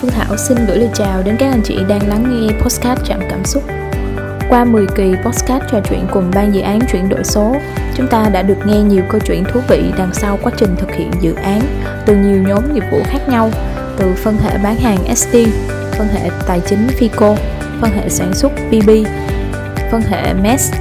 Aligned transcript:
Phương 0.00 0.10
Thảo 0.10 0.36
xin 0.36 0.58
gửi 0.66 0.76
lời 0.76 0.88
chào 0.94 1.22
đến 1.22 1.36
các 1.38 1.50
anh 1.50 1.62
chị 1.64 1.78
đang 1.88 2.08
lắng 2.08 2.24
nghe 2.30 2.52
podcast 2.62 3.00
Chạm 3.06 3.20
Cảm 3.30 3.44
Xúc. 3.44 3.62
Qua 4.48 4.64
10 4.64 4.86
kỳ 4.96 5.14
podcast 5.24 5.62
trò 5.70 5.80
chuyện 5.88 6.06
cùng 6.12 6.30
ban 6.34 6.54
dự 6.54 6.60
án 6.60 6.80
chuyển 6.92 7.08
đổi 7.08 7.24
số, 7.24 7.56
chúng 7.96 8.06
ta 8.08 8.28
đã 8.32 8.42
được 8.42 8.66
nghe 8.66 8.80
nhiều 8.80 9.02
câu 9.08 9.20
chuyện 9.26 9.44
thú 9.44 9.60
vị 9.68 9.82
đằng 9.98 10.14
sau 10.14 10.38
quá 10.42 10.52
trình 10.56 10.76
thực 10.76 10.92
hiện 10.92 11.10
dự 11.20 11.34
án 11.34 11.60
từ 12.06 12.16
nhiều 12.16 12.42
nhóm 12.42 12.74
nghiệp 12.74 12.82
vụ 12.90 13.02
khác 13.04 13.28
nhau, 13.28 13.50
từ 13.96 14.14
phân 14.14 14.36
hệ 14.36 14.58
bán 14.58 14.76
hàng 14.76 15.16
ST, 15.16 15.34
phân 15.92 16.08
hệ 16.08 16.30
tài 16.46 16.60
chính 16.66 16.86
FICO, 16.98 17.36
phân 17.80 17.90
hệ 17.90 18.08
sản 18.08 18.34
xuất 18.34 18.52
BB, 18.70 18.90
phân 19.90 20.02
hệ 20.02 20.34
MES 20.34 20.72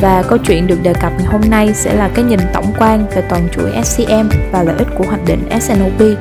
và 0.00 0.22
câu 0.28 0.38
chuyện 0.38 0.66
được 0.66 0.82
đề 0.82 0.92
cập 0.94 1.12
ngày 1.18 1.26
hôm 1.26 1.40
nay 1.50 1.74
sẽ 1.74 1.94
là 1.94 2.10
cái 2.14 2.24
nhìn 2.24 2.40
tổng 2.54 2.72
quan 2.78 3.06
về 3.14 3.22
toàn 3.28 3.48
chuỗi 3.52 3.72
SCM 3.84 4.28
và 4.52 4.62
lợi 4.62 4.76
ích 4.78 4.88
của 4.98 5.04
hoạch 5.08 5.24
định 5.26 5.60
SNOP 5.60 6.18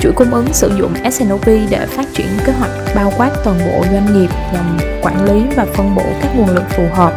chuỗi 0.00 0.12
cung 0.12 0.34
ứng 0.34 0.52
sử 0.52 0.76
dụng 0.78 0.94
S&OP 1.10 1.46
để 1.46 1.86
phát 1.86 2.06
triển 2.14 2.26
kế 2.46 2.52
hoạch 2.52 2.70
bao 2.94 3.12
quát 3.16 3.30
toàn 3.44 3.58
bộ 3.58 3.84
doanh 3.92 4.06
nghiệp 4.14 4.30
nhằm 4.52 4.78
quản 5.02 5.24
lý 5.24 5.42
và 5.56 5.66
phân 5.74 5.94
bổ 5.94 6.04
các 6.22 6.36
nguồn 6.36 6.48
lực 6.48 6.64
phù 6.68 6.82
hợp. 6.92 7.12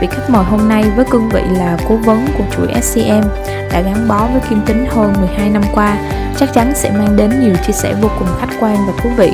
Vị 0.00 0.06
khách 0.10 0.30
mời 0.30 0.44
hôm 0.44 0.68
nay 0.68 0.84
với 0.96 1.04
cương 1.10 1.28
vị 1.28 1.42
là 1.58 1.78
cố 1.88 1.96
vấn 1.96 2.26
của 2.38 2.44
chuỗi 2.56 2.82
SCM 2.82 3.28
đã 3.72 3.80
gắn 3.80 4.08
bó 4.08 4.26
với 4.26 4.40
Kim 4.50 4.58
Tính 4.66 4.86
hơn 4.88 5.12
12 5.18 5.50
năm 5.50 5.62
qua, 5.74 5.98
chắc 6.36 6.48
chắn 6.54 6.72
sẽ 6.74 6.90
mang 6.90 7.16
đến 7.16 7.30
nhiều 7.40 7.54
chia 7.66 7.72
sẻ 7.72 7.94
vô 8.02 8.08
cùng 8.18 8.28
khách 8.38 8.56
quan 8.60 8.76
và 8.86 8.92
thú 9.02 9.10
vị. 9.16 9.32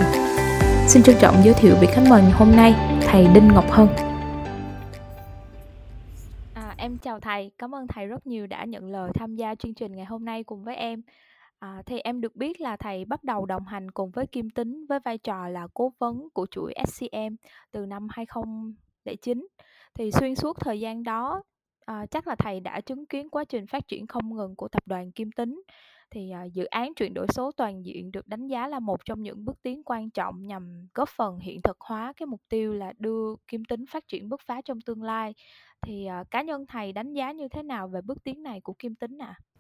Xin 0.89 1.03
trân 1.03 1.17
trọng 1.21 1.35
giới 1.45 1.55
thiệu 1.55 1.75
vị 1.81 1.87
khách 1.87 2.05
mời 2.09 2.23
ngày 2.23 2.33
hôm 2.33 2.57
nay, 2.57 2.75
thầy 3.07 3.27
Đinh 3.35 3.49
Ngọc 3.49 3.71
Hân. 3.71 3.89
À, 6.55 6.75
em 6.77 6.99
chào 6.99 7.21
thầy, 7.21 7.51
cảm 7.59 7.75
ơn 7.75 7.87
thầy 7.87 8.07
rất 8.07 8.27
nhiều 8.27 8.47
đã 8.47 8.65
nhận 8.65 8.91
lời 8.93 9.11
tham 9.15 9.37
gia 9.37 9.55
chương 9.55 9.75
trình 9.75 9.97
ngày 9.97 10.05
hôm 10.05 10.25
nay 10.25 10.45
cùng 10.45 10.65
với 10.65 10.77
em. 10.77 11.03
À, 11.65 11.83
thì 11.87 11.99
em 11.99 12.21
được 12.21 12.37
biết 12.37 12.61
là 12.61 12.77
thầy 12.77 13.05
bắt 13.05 13.25
đầu 13.25 13.47
đồng 13.47 13.67
hành 13.67 13.91
cùng 13.91 14.11
với 14.11 14.27
Kim 14.27 14.51
Tính 14.51 14.87
với 14.89 15.01
vai 15.01 15.19
trò 15.19 15.49
là 15.49 15.69
cố 15.75 15.93
vấn 15.99 16.29
của 16.35 16.47
chuỗi 16.51 16.75
SCM 16.87 17.35
từ 17.73 17.87
năm 17.87 18.09
2009. 18.11 19.47
Thì 19.95 20.11
xuyên 20.11 20.35
suốt 20.35 20.57
thời 20.61 20.81
gian 20.81 21.03
đó, 21.03 21.43
à, 21.87 22.07
chắc 22.07 22.27
là 22.27 22.35
thầy 22.35 22.61
đã 22.61 22.81
chứng 22.81 23.07
kiến 23.07 23.31
quá 23.31 23.45
trình 23.45 23.67
phát 23.67 23.89
triển 23.89 24.07
không 24.07 24.37
ngừng 24.37 24.57
của 24.57 24.69
tập 24.69 24.83
đoàn 24.87 25.13
Kim 25.13 25.33
Tính. 25.33 25.63
Thì 26.11 26.31
à, 26.31 26.45
dự 26.45 26.65
án 26.65 26.95
chuyển 26.95 27.15
đổi 27.15 27.27
số 27.29 27.53
toàn 27.57 27.85
diện 27.85 28.13
được 28.13 28.27
đánh 28.27 28.47
giá 28.47 28.69
là 28.69 28.79
một 28.81 29.05
trong 29.05 29.23
những 29.23 29.45
bước 29.45 29.63
tiến 29.63 29.83
quan 29.85 30.11
trọng 30.11 30.47
nhằm 30.47 30.89
góp 30.95 31.09
phần 31.09 31.39
hiện 31.39 31.63
thực 31.63 31.77
hóa 31.81 32.13
cái 32.17 32.27
mục 32.27 32.41
tiêu 32.49 32.75
là 32.75 32.93
đưa 32.99 33.35
Kim 33.49 33.65
Tính 33.65 33.85
phát 33.87 34.09
triển 34.09 34.29
bứt 34.29 34.41
phá 34.47 34.61
trong 34.65 34.81
tương 34.81 35.03
lai. 35.03 35.35
Thì 35.83 36.07
à, 36.07 36.25
cá 36.31 36.43
nhân 36.43 36.67
thầy 36.67 36.93
đánh 36.93 37.13
giá 37.13 37.33
như 37.33 37.49
thế 37.49 37.63
nào 37.63 37.89
về 37.89 38.01
bước 38.01 38.25
tiến 38.25 38.43
này 38.43 38.61
của 38.61 38.75
Kim 38.79 38.95
Tính 38.95 39.19
ạ? 39.19 39.35
À? 39.39 39.54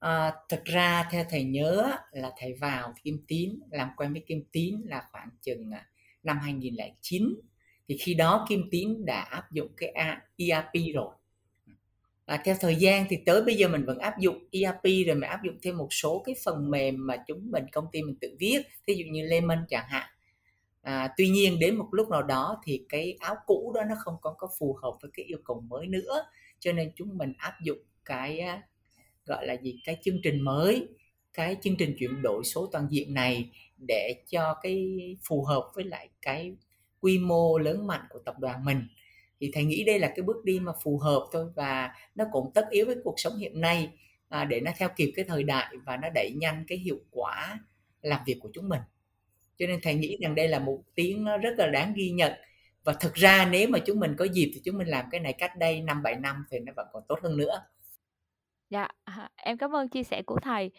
À, 0.00 0.32
thực 0.48 0.64
ra 0.64 1.08
theo 1.10 1.24
thầy 1.30 1.44
nhớ 1.44 1.92
là 2.12 2.32
thầy 2.38 2.54
vào 2.54 2.94
Kim 3.02 3.18
Tín 3.28 3.60
làm 3.70 3.88
quen 3.96 4.12
với 4.12 4.22
Kim 4.26 4.44
Tín 4.52 4.74
là 4.84 5.02
khoảng 5.12 5.28
chừng 5.42 5.70
à, 5.70 5.86
năm 6.22 6.38
2009 6.38 7.34
thì 7.88 7.96
khi 7.96 8.14
đó 8.14 8.46
Kim 8.48 8.68
Tín 8.70 9.04
đã 9.04 9.20
áp 9.20 9.52
dụng 9.52 9.68
cái 9.76 9.94
ERP 10.36 10.94
rồi. 10.94 11.14
Và 12.26 12.36
theo 12.44 12.56
thời 12.60 12.76
gian 12.76 13.04
thì 13.08 13.18
tới 13.26 13.42
bây 13.42 13.54
giờ 13.54 13.68
mình 13.68 13.84
vẫn 13.84 13.98
áp 13.98 14.18
dụng 14.18 14.44
ERP 14.50 14.82
rồi 14.82 15.14
mình 15.14 15.30
áp 15.30 15.40
dụng 15.44 15.58
thêm 15.62 15.76
một 15.76 15.88
số 15.90 16.22
cái 16.26 16.34
phần 16.44 16.70
mềm 16.70 17.06
mà 17.06 17.16
chúng 17.26 17.50
mình 17.50 17.64
công 17.72 17.86
ty 17.92 18.02
mình 18.02 18.16
tự 18.20 18.36
viết 18.38 18.62
ví 18.86 18.94
dụ 18.94 19.04
như 19.10 19.22
Lemon 19.22 19.64
chẳng 19.68 19.88
hạn. 19.88 20.08
À, 20.82 21.14
tuy 21.16 21.28
nhiên 21.28 21.58
đến 21.58 21.76
một 21.76 21.88
lúc 21.92 22.08
nào 22.08 22.22
đó 22.22 22.60
thì 22.64 22.84
cái 22.88 23.16
áo 23.20 23.36
cũ 23.46 23.72
đó 23.74 23.82
nó 23.88 23.94
không 23.98 24.14
còn 24.20 24.34
có 24.38 24.48
phù 24.58 24.78
hợp 24.82 24.92
với 25.02 25.10
cái 25.14 25.26
yêu 25.26 25.38
cầu 25.44 25.60
mới 25.60 25.86
nữa 25.86 26.26
cho 26.58 26.72
nên 26.72 26.92
chúng 26.96 27.18
mình 27.18 27.32
áp 27.38 27.52
dụng 27.62 27.78
cái 28.04 28.40
gọi 29.26 29.46
là 29.46 29.54
gì 29.54 29.80
cái 29.84 29.96
chương 30.02 30.20
trình 30.22 30.40
mới 30.40 30.88
cái 31.34 31.56
chương 31.62 31.76
trình 31.76 31.96
chuyển 31.98 32.22
đổi 32.22 32.44
số 32.44 32.68
toàn 32.72 32.86
diện 32.90 33.14
này 33.14 33.50
để 33.78 34.14
cho 34.28 34.54
cái 34.62 34.98
phù 35.22 35.44
hợp 35.44 35.70
với 35.74 35.84
lại 35.84 36.08
cái 36.22 36.52
quy 37.00 37.18
mô 37.18 37.58
lớn 37.58 37.86
mạnh 37.86 38.00
của 38.10 38.18
tập 38.18 38.38
đoàn 38.38 38.64
mình. 38.64 38.88
Thì 39.40 39.50
thầy 39.54 39.64
nghĩ 39.64 39.84
đây 39.84 39.98
là 39.98 40.12
cái 40.16 40.22
bước 40.22 40.44
đi 40.44 40.60
mà 40.60 40.72
phù 40.82 40.98
hợp 40.98 41.26
thôi 41.32 41.46
và 41.54 41.94
nó 42.14 42.24
cũng 42.32 42.50
tất 42.54 42.66
yếu 42.70 42.86
với 42.86 42.96
cuộc 43.04 43.14
sống 43.20 43.38
hiện 43.38 43.60
nay 43.60 43.90
à, 44.28 44.44
để 44.44 44.60
nó 44.60 44.70
theo 44.78 44.88
kịp 44.96 45.12
cái 45.16 45.24
thời 45.24 45.42
đại 45.42 45.74
và 45.86 45.96
nó 45.96 46.08
đẩy 46.14 46.30
nhanh 46.36 46.64
cái 46.68 46.78
hiệu 46.78 47.00
quả 47.10 47.58
làm 48.02 48.20
việc 48.26 48.36
của 48.40 48.50
chúng 48.54 48.68
mình. 48.68 48.80
Cho 49.58 49.66
nên 49.66 49.80
thầy 49.82 49.94
nghĩ 49.94 50.16
rằng 50.22 50.34
đây 50.34 50.48
là 50.48 50.58
một 50.58 50.82
tiếng 50.94 51.24
nó 51.24 51.36
rất 51.36 51.54
là 51.58 51.66
đáng 51.66 51.94
ghi 51.96 52.10
nhận. 52.10 52.32
Và 52.84 52.92
thực 52.92 53.14
ra 53.14 53.48
nếu 53.50 53.68
mà 53.68 53.78
chúng 53.78 54.00
mình 54.00 54.14
có 54.18 54.24
dịp 54.24 54.50
thì 54.54 54.60
chúng 54.64 54.78
mình 54.78 54.88
làm 54.88 55.04
cái 55.10 55.20
này 55.20 55.32
cách 55.32 55.56
đây 55.58 55.80
năm 55.80 56.02
bảy 56.02 56.16
năm 56.16 56.44
thì 56.50 56.58
nó 56.58 56.72
vẫn 56.76 56.86
còn 56.92 57.02
tốt 57.08 57.18
hơn 57.22 57.36
nữa. 57.36 57.62
Dạ, 58.70 58.88
à, 59.04 59.30
em 59.36 59.58
cảm 59.58 59.76
ơn 59.76 59.88
chia 59.88 60.02
sẻ 60.02 60.22
của 60.22 60.38
thầy. 60.42 60.70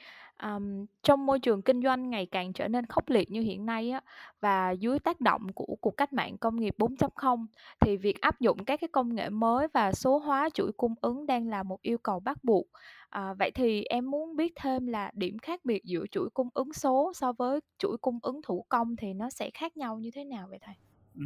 Um, 0.44 0.86
trong 1.04 1.26
môi 1.26 1.40
trường 1.40 1.62
kinh 1.62 1.82
doanh 1.82 2.10
ngày 2.10 2.26
càng 2.26 2.54
trở 2.54 2.68
nên 2.68 2.86
khốc 2.86 3.10
liệt 3.10 3.32
như 3.32 3.42
hiện 3.42 3.66
nay 3.66 3.90
á, 3.90 4.02
và 4.42 4.72
dưới 4.72 5.00
tác 5.00 5.22
động 5.22 5.48
của 5.54 5.76
cuộc 5.82 5.98
cách 5.98 6.14
mạng 6.14 6.38
công 6.38 6.60
nghiệp 6.60 6.76
4.0 6.78 7.46
thì 7.80 7.98
việc 7.98 8.22
áp 8.22 8.40
dụng 8.40 8.66
các 8.66 8.80
cái 8.82 8.88
công 8.88 9.16
nghệ 9.16 9.30
mới 9.30 9.68
và 9.74 9.92
số 9.92 10.18
hóa 10.18 10.50
chuỗi 10.54 10.72
cung 10.78 10.96
ứng 11.02 11.26
đang 11.26 11.48
là 11.48 11.64
một 11.64 11.82
yêu 11.82 11.98
cầu 11.98 12.20
bắt 12.20 12.44
buộc. 12.44 12.68
À, 13.10 13.34
vậy 13.34 13.52
thì 13.52 13.84
em 13.84 14.12
muốn 14.12 14.36
biết 14.36 14.54
thêm 14.56 14.88
là 14.88 15.12
điểm 15.14 15.38
khác 15.40 15.66
biệt 15.66 15.84
giữa 15.84 16.06
chuỗi 16.12 16.30
cung 16.34 16.50
ứng 16.54 16.74
số 16.74 17.12
so 17.16 17.32
với 17.32 17.60
chuỗi 17.78 17.98
cung 17.98 18.20
ứng 18.22 18.42
thủ 18.44 18.66
công 18.70 18.96
thì 18.96 19.14
nó 19.14 19.30
sẽ 19.30 19.50
khác 19.54 19.78
nhau 19.78 20.00
như 20.00 20.12
thế 20.12 20.24
nào 20.24 20.48
vậy 20.50 20.60
thầy? 20.62 20.76
Ừ. 21.16 21.26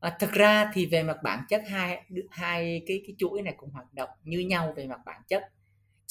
À, 0.00 0.16
thực 0.20 0.32
ra 0.32 0.70
thì 0.74 0.86
về 0.86 1.02
mặt 1.02 1.16
bản 1.22 1.44
chất 1.48 1.62
hai 1.68 2.04
hai 2.30 2.82
cái 2.86 3.02
cái 3.06 3.16
chuỗi 3.18 3.42
này 3.42 3.54
cũng 3.56 3.70
hoạt 3.70 3.94
động 3.94 4.08
như 4.24 4.38
nhau 4.38 4.72
về 4.76 4.86
mặt 4.86 5.00
bản 5.06 5.22
chất 5.28 5.50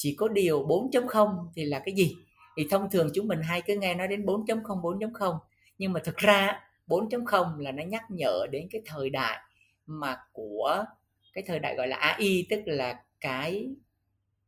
chỉ 0.04 0.14
có 0.14 0.28
điều 0.28 0.66
4.0 0.66 1.48
thì 1.54 1.64
là 1.64 1.78
cái 1.78 1.94
gì? 1.94 2.16
Thì 2.56 2.66
thông 2.70 2.90
thường 2.90 3.10
chúng 3.14 3.28
mình 3.28 3.42
hay 3.42 3.62
cứ 3.62 3.74
nghe 3.74 3.94
nói 3.94 4.08
đến 4.08 4.26
4.0 4.26 4.62
4.0 4.62 5.38
nhưng 5.78 5.92
mà 5.92 6.00
thực 6.04 6.16
ra 6.16 6.60
4.0 6.86 7.58
là 7.58 7.72
nó 7.72 7.82
nhắc 7.82 8.02
nhở 8.08 8.46
đến 8.50 8.68
cái 8.70 8.82
thời 8.86 9.10
đại 9.10 9.38
mà 9.86 10.16
của 10.32 10.84
cái 11.32 11.44
thời 11.46 11.58
đại 11.58 11.74
gọi 11.76 11.88
là 11.88 11.96
AI 11.96 12.46
tức 12.50 12.60
là 12.66 13.02
cái 13.20 13.68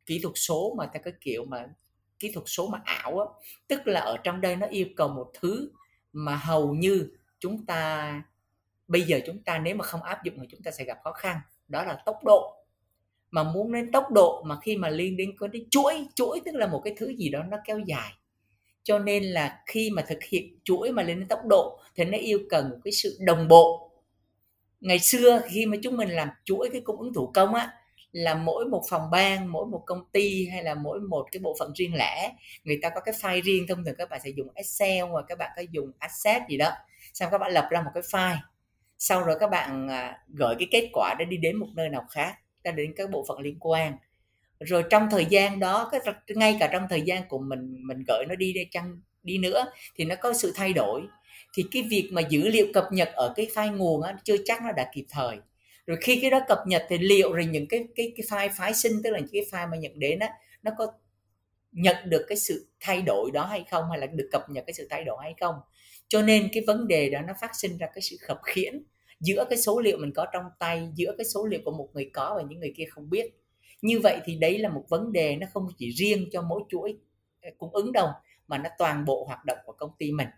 kỹ 0.07 0.21
thuật 0.23 0.33
số 0.37 0.75
mà 0.79 0.87
theo 0.93 1.03
cái 1.03 1.13
kiểu 1.21 1.45
mà 1.45 1.67
kỹ 2.19 2.33
thuật 2.33 2.45
số 2.49 2.69
mà 2.69 2.81
ảo 2.85 3.19
á. 3.19 3.27
Tức 3.69 3.87
là 3.87 4.01
ở 4.01 4.17
trong 4.25 4.41
đây 4.41 4.57
nó 4.57 4.67
yêu 4.67 4.87
cầu 4.97 5.09
một 5.09 5.31
thứ 5.41 5.71
mà 6.13 6.37
hầu 6.37 6.75
như 6.75 7.11
chúng 7.39 7.67
ta, 7.67 8.23
bây 8.89 9.03
giờ 9.03 9.21
chúng 9.27 9.43
ta 9.43 9.59
nếu 9.59 9.77
mà 9.77 9.85
không 9.85 10.03
áp 10.03 10.25
dụng 10.25 10.39
thì 10.41 10.47
chúng 10.51 10.63
ta 10.63 10.71
sẽ 10.71 10.85
gặp 10.85 10.99
khó 11.05 11.13
khăn. 11.13 11.41
Đó 11.69 11.85
là 11.85 12.03
tốc 12.07 12.25
độ 12.25 12.66
mà 13.37 13.43
muốn 13.43 13.73
đến 13.73 13.93
tốc 13.93 14.11
độ 14.11 14.43
mà 14.47 14.57
khi 14.63 14.77
mà 14.77 14.89
liên 14.89 15.17
đến 15.17 15.37
có 15.39 15.49
cái 15.53 15.67
chuỗi 15.71 16.07
chuỗi 16.15 16.41
tức 16.45 16.55
là 16.55 16.67
một 16.67 16.81
cái 16.85 16.95
thứ 16.97 17.15
gì 17.17 17.29
đó 17.29 17.43
nó 17.43 17.57
kéo 17.65 17.79
dài. 17.79 18.13
Cho 18.83 18.99
nên 18.99 19.25
là 19.25 19.59
khi 19.67 19.91
mà 19.91 20.03
thực 20.09 20.19
hiện 20.23 20.59
chuỗi 20.65 20.93
mà 20.93 21.03
lên 21.03 21.19
đến 21.19 21.29
tốc 21.29 21.41
độ, 21.47 21.81
thì 21.97 22.05
nó 22.05 22.19
yêu 22.19 22.39
cần 22.51 22.81
cái 22.85 22.93
sự 22.93 23.17
đồng 23.21 23.49
bộ. 23.49 23.91
Ngày 24.81 24.99
xưa 24.99 25.43
khi 25.49 25.67
mà 25.67 25.77
chúng 25.83 25.97
mình 25.97 26.09
làm 26.09 26.29
chuỗi 26.45 26.69
cái 26.73 26.81
cung 26.81 26.97
ứng 26.97 27.15
thủ 27.15 27.31
công 27.35 27.55
á, 27.55 27.73
là 28.13 28.35
mỗi 28.35 28.65
một 28.65 28.83
phòng 28.89 29.11
ban, 29.11 29.53
mỗi 29.53 29.67
một 29.67 29.83
công 29.87 30.05
ty 30.13 30.49
hay 30.49 30.65
là 30.65 30.75
mỗi 30.75 31.01
một 31.01 31.27
cái 31.33 31.41
bộ 31.41 31.57
phận 31.59 31.73
riêng 31.75 31.95
lẻ, 31.95 32.33
người 32.65 32.79
ta 32.83 32.89
có 32.89 33.01
cái 33.01 33.15
file 33.15 33.43
riêng, 33.43 33.67
thông 33.69 33.85
thường 33.85 33.95
các 33.99 34.11
bạn 34.11 34.21
sẽ 34.25 34.31
dùng 34.37 34.49
excel 34.55 35.05
hoặc 35.11 35.25
các 35.29 35.39
bạn 35.39 35.51
có 35.57 35.63
dùng 35.71 35.93
access 35.99 36.41
gì 36.49 36.57
đó, 36.57 36.71
xong 37.15 37.29
các 37.33 37.39
bạn 37.39 37.53
lập 37.53 37.69
ra 37.71 37.83
một 37.83 37.91
cái 37.95 38.03
file. 38.03 38.39
Sau 38.99 39.23
rồi 39.23 39.37
các 39.41 39.51
bạn 39.51 39.89
à, 39.89 40.19
gửi 40.29 40.55
cái 40.59 40.69
kết 40.71 40.91
quả 40.93 41.15
để 41.19 41.25
đi 41.25 41.37
đến 41.37 41.57
một 41.57 41.69
nơi 41.75 41.89
nào 41.89 42.07
khác 42.11 42.35
ta 42.67 42.73
đến 42.73 42.93
các 42.97 43.11
bộ 43.11 43.25
phận 43.29 43.39
liên 43.39 43.57
quan. 43.61 43.97
Rồi 44.61 44.85
trong 44.91 45.09
thời 45.11 45.27
gian 45.27 45.59
đó 45.59 45.89
cái 45.93 46.01
ngay 46.29 46.57
cả 46.61 46.69
trong 46.73 46.87
thời 46.91 47.03
gian 47.03 47.29
của 47.29 47.39
mình 47.39 47.77
mình 47.87 48.05
gửi 48.09 48.25
nó 48.29 48.35
đi 48.35 48.53
đây 48.53 48.67
chăng 48.71 49.01
đi 49.23 49.39
nữa 49.39 49.67
thì 49.97 50.05
nó 50.05 50.15
có 50.21 50.33
sự 50.33 50.53
thay 50.57 50.73
đổi. 50.73 51.03
Thì 51.55 51.65
cái 51.73 51.83
việc 51.91 52.09
mà 52.13 52.23
dữ 52.31 52.49
liệu 52.49 52.67
cập 52.75 52.85
nhật 52.93 53.09
ở 53.15 53.33
cái 53.37 53.49
file 53.55 53.77
nguồn 53.77 54.03
á, 54.03 54.17
chưa 54.25 54.37
chắc 54.45 54.63
nó 54.63 54.73
đã 54.73 54.91
kịp 54.95 55.05
thời. 55.11 55.37
Rồi 55.87 55.99
khi 56.01 56.19
cái 56.21 56.31
đó 56.31 56.41
cập 56.49 56.59
nhật 56.67 56.87
thì 56.89 56.99
liệu 56.99 57.33
rồi 57.33 57.47
những 57.47 57.69
cái 57.69 57.85
cái 57.97 58.13
cái 58.17 58.27
file 58.29 58.55
phái 58.59 58.75
sinh 58.75 58.93
tức 59.05 59.11
là 59.11 59.19
những 59.19 59.29
cái 59.33 59.43
file 59.51 59.71
mà 59.71 59.77
nhận 59.77 59.99
đến 59.99 60.19
á 60.19 60.29
nó 60.63 60.71
có 60.79 60.87
nhận 61.73 61.97
được 62.05 62.25
cái 62.29 62.37
sự 62.37 62.67
thay 62.81 63.03
đổi 63.03 63.31
đó 63.31 63.47
hay 63.47 63.65
không 63.71 63.85
hay 63.91 63.99
là 63.99 64.07
được 64.07 64.29
cập 64.33 64.51
nhật 64.51 64.65
cái 64.67 64.75
sự 64.75 64.87
thay 64.91 65.05
đổi 65.05 65.19
hay 65.23 65.35
không? 65.41 65.55
Cho 66.09 66.23
nên 66.23 66.49
cái 66.53 66.63
vấn 66.67 66.89
đề 66.89 67.11
đó 67.11 67.21
nó 67.27 67.33
phát 67.41 67.51
sinh 67.55 67.79
ra 67.79 67.87
cái 67.95 68.03
sự 68.03 68.17
khập 68.21 68.39
khiễng 68.45 68.83
giữa 69.21 69.45
cái 69.51 69.59
số 69.59 69.81
liệu 69.81 69.99
mình 69.99 70.13
có 70.13 70.27
trong 70.33 70.45
tay 70.59 70.89
giữa 70.95 71.15
cái 71.19 71.25
số 71.25 71.47
liệu 71.47 71.61
của 71.65 71.71
một 71.71 71.89
người 71.95 72.11
có 72.13 72.35
và 72.37 72.43
những 72.49 72.61
người 72.61 72.73
kia 72.77 72.85
không 72.91 73.11
biết. 73.11 73.31
Như 73.83 74.01
vậy 74.01 74.21
thì 74.25 74.37
đấy 74.37 74.59
là 74.59 74.69
một 74.69 74.85
vấn 74.89 75.13
đề 75.13 75.37
nó 75.37 75.47
không 75.55 75.67
chỉ 75.79 75.91
riêng 75.91 76.29
cho 76.33 76.43
mỗi 76.43 76.63
chuỗi 76.69 76.99
ờ, 77.43 77.51
cung 77.59 77.75
ứng 77.75 77.93
đâu 77.93 78.09
mà 78.49 78.59
nó 78.59 78.71
toàn 78.79 79.05
bộ 79.05 79.25
hoạt 79.25 79.45
động 79.45 79.59
của 79.65 79.73
công 79.73 79.91
ty 79.99 80.13
mình. 80.13 80.29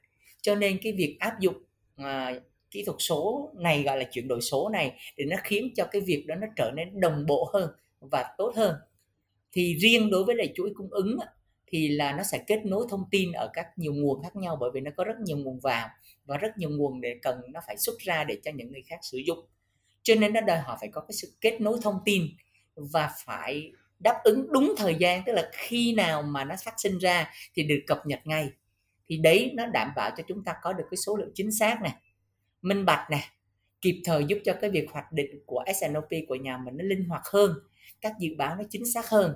Cho 0.43 0.55
nên 0.55 0.79
cái 0.83 0.93
việc 0.93 1.17
áp 1.21 1.41
dụng 1.41 1.55
à, 1.97 2.41
kỹ 2.71 2.85
thuật 2.85 2.97
số 2.99 3.51
này 3.55 3.83
gọi 3.83 3.99
là 3.99 4.05
chuyển 4.13 4.29
đổi 4.29 4.41
số 4.41 4.69
này 4.69 4.99
để 5.17 5.25
nó 5.25 5.37
khiến 5.45 5.75
cho 5.77 5.85
cái 5.91 6.03
việc 6.03 6.25
đó 6.27 6.35
nó 6.35 6.47
trở 6.57 6.71
nên 6.77 7.01
đồng 7.01 7.27
bộ 7.27 7.51
hơn 7.53 7.71
và 8.01 8.35
tốt 8.39 8.53
hơn. 8.57 8.75
Thì 9.53 9.77
riêng 9.81 10.11
đối 10.11 10.25
với 10.25 10.37
lại 10.37 10.53
chuỗi 10.55 10.71
cung 10.75 10.89
ứng 10.91 11.19
thì 11.69 11.89
là 11.89 12.13
nó 12.13 12.23
sẽ 12.23 12.39
kết 12.47 12.67
nối 12.67 12.87
thông 12.91 13.05
tin 13.11 13.33
ở 13.33 13.51
các 13.53 13.67
nhiều 13.77 13.93
nguồn 13.95 14.23
khác 14.23 14.37
nhau, 14.37 14.57
bởi 14.61 14.71
vì 14.75 14.81
nó 14.81 14.91
có 14.97 15.05
rất 15.05 15.17
nhiều 15.21 15.37
nguồn 15.37 15.61
vào 15.61 15.89
và 16.25 16.37
rất 16.37 16.59
nhiều 16.59 16.71
nguồn 16.71 17.01
để 17.01 17.17
cần 17.23 17.41
nó 17.53 17.61
phải 17.67 17.77
xuất 17.77 17.99
ra 17.99 18.25
để 18.25 18.39
cho 18.45 18.51
những 18.55 18.73
người 18.73 18.83
khác 18.87 18.99
sử 19.03 19.19
dụng. 19.19 19.39
Cho 20.03 20.15
nên 20.15 20.33
nó 20.33 20.41
đòi 20.41 20.59
hỏi 20.59 20.77
phải 20.81 20.89
có 20.93 21.01
cái 21.01 21.13
sự 21.13 21.33
kết 21.41 21.61
nối 21.61 21.79
thông 21.83 21.99
tin 22.05 22.23
và 22.75 23.11
phải 23.25 23.73
đáp 23.99 24.21
ứng 24.25 24.53
đúng 24.53 24.75
thời 24.77 24.95
gian, 24.95 25.23
tức 25.27 25.33
là 25.33 25.51
khi 25.53 25.95
nào 25.95 26.23
mà 26.23 26.45
nó 26.45 26.55
phát 26.65 26.75
sinh 26.77 26.99
ra 26.99 27.33
thì 27.55 27.63
được 27.63 27.81
cập 27.87 28.07
nhật 28.07 28.21
ngay. 28.25 28.51
Thì 29.09 29.17
đấy, 29.17 29.53
nó 29.55 29.67
đảm 29.67 29.93
bảo 29.97 30.11
cho 30.17 30.25
chúng 30.29 30.45
ta 30.45 30.55
có 30.63 30.73
được 30.73 30.85
cái 30.91 30.97
số 30.97 31.17
liệu 31.17 31.29
chính 31.35 31.53
xác 31.53 31.83
này 31.83 31.95
minh 32.63 32.85
bạch 32.85 33.11
này 33.11 33.25
kịp 33.81 34.03
thời 34.05 34.25
giúp 34.25 34.39
cho 34.45 34.55
cái 34.61 34.71
việc 34.71 34.91
hoạch 34.91 35.13
định 35.13 35.43
của 35.47 35.65
SNOP 35.81 36.09
của 36.29 36.35
nhà 36.35 36.59
mình 36.59 36.77
nó 36.77 36.85
linh 36.85 37.05
hoạt 37.05 37.23
hơn, 37.33 37.55
các 38.01 38.13
dự 38.19 38.29
báo 38.39 38.57
nó 38.57 38.65
chính 38.71 38.93
xác 38.93 39.09
hơn 39.09 39.35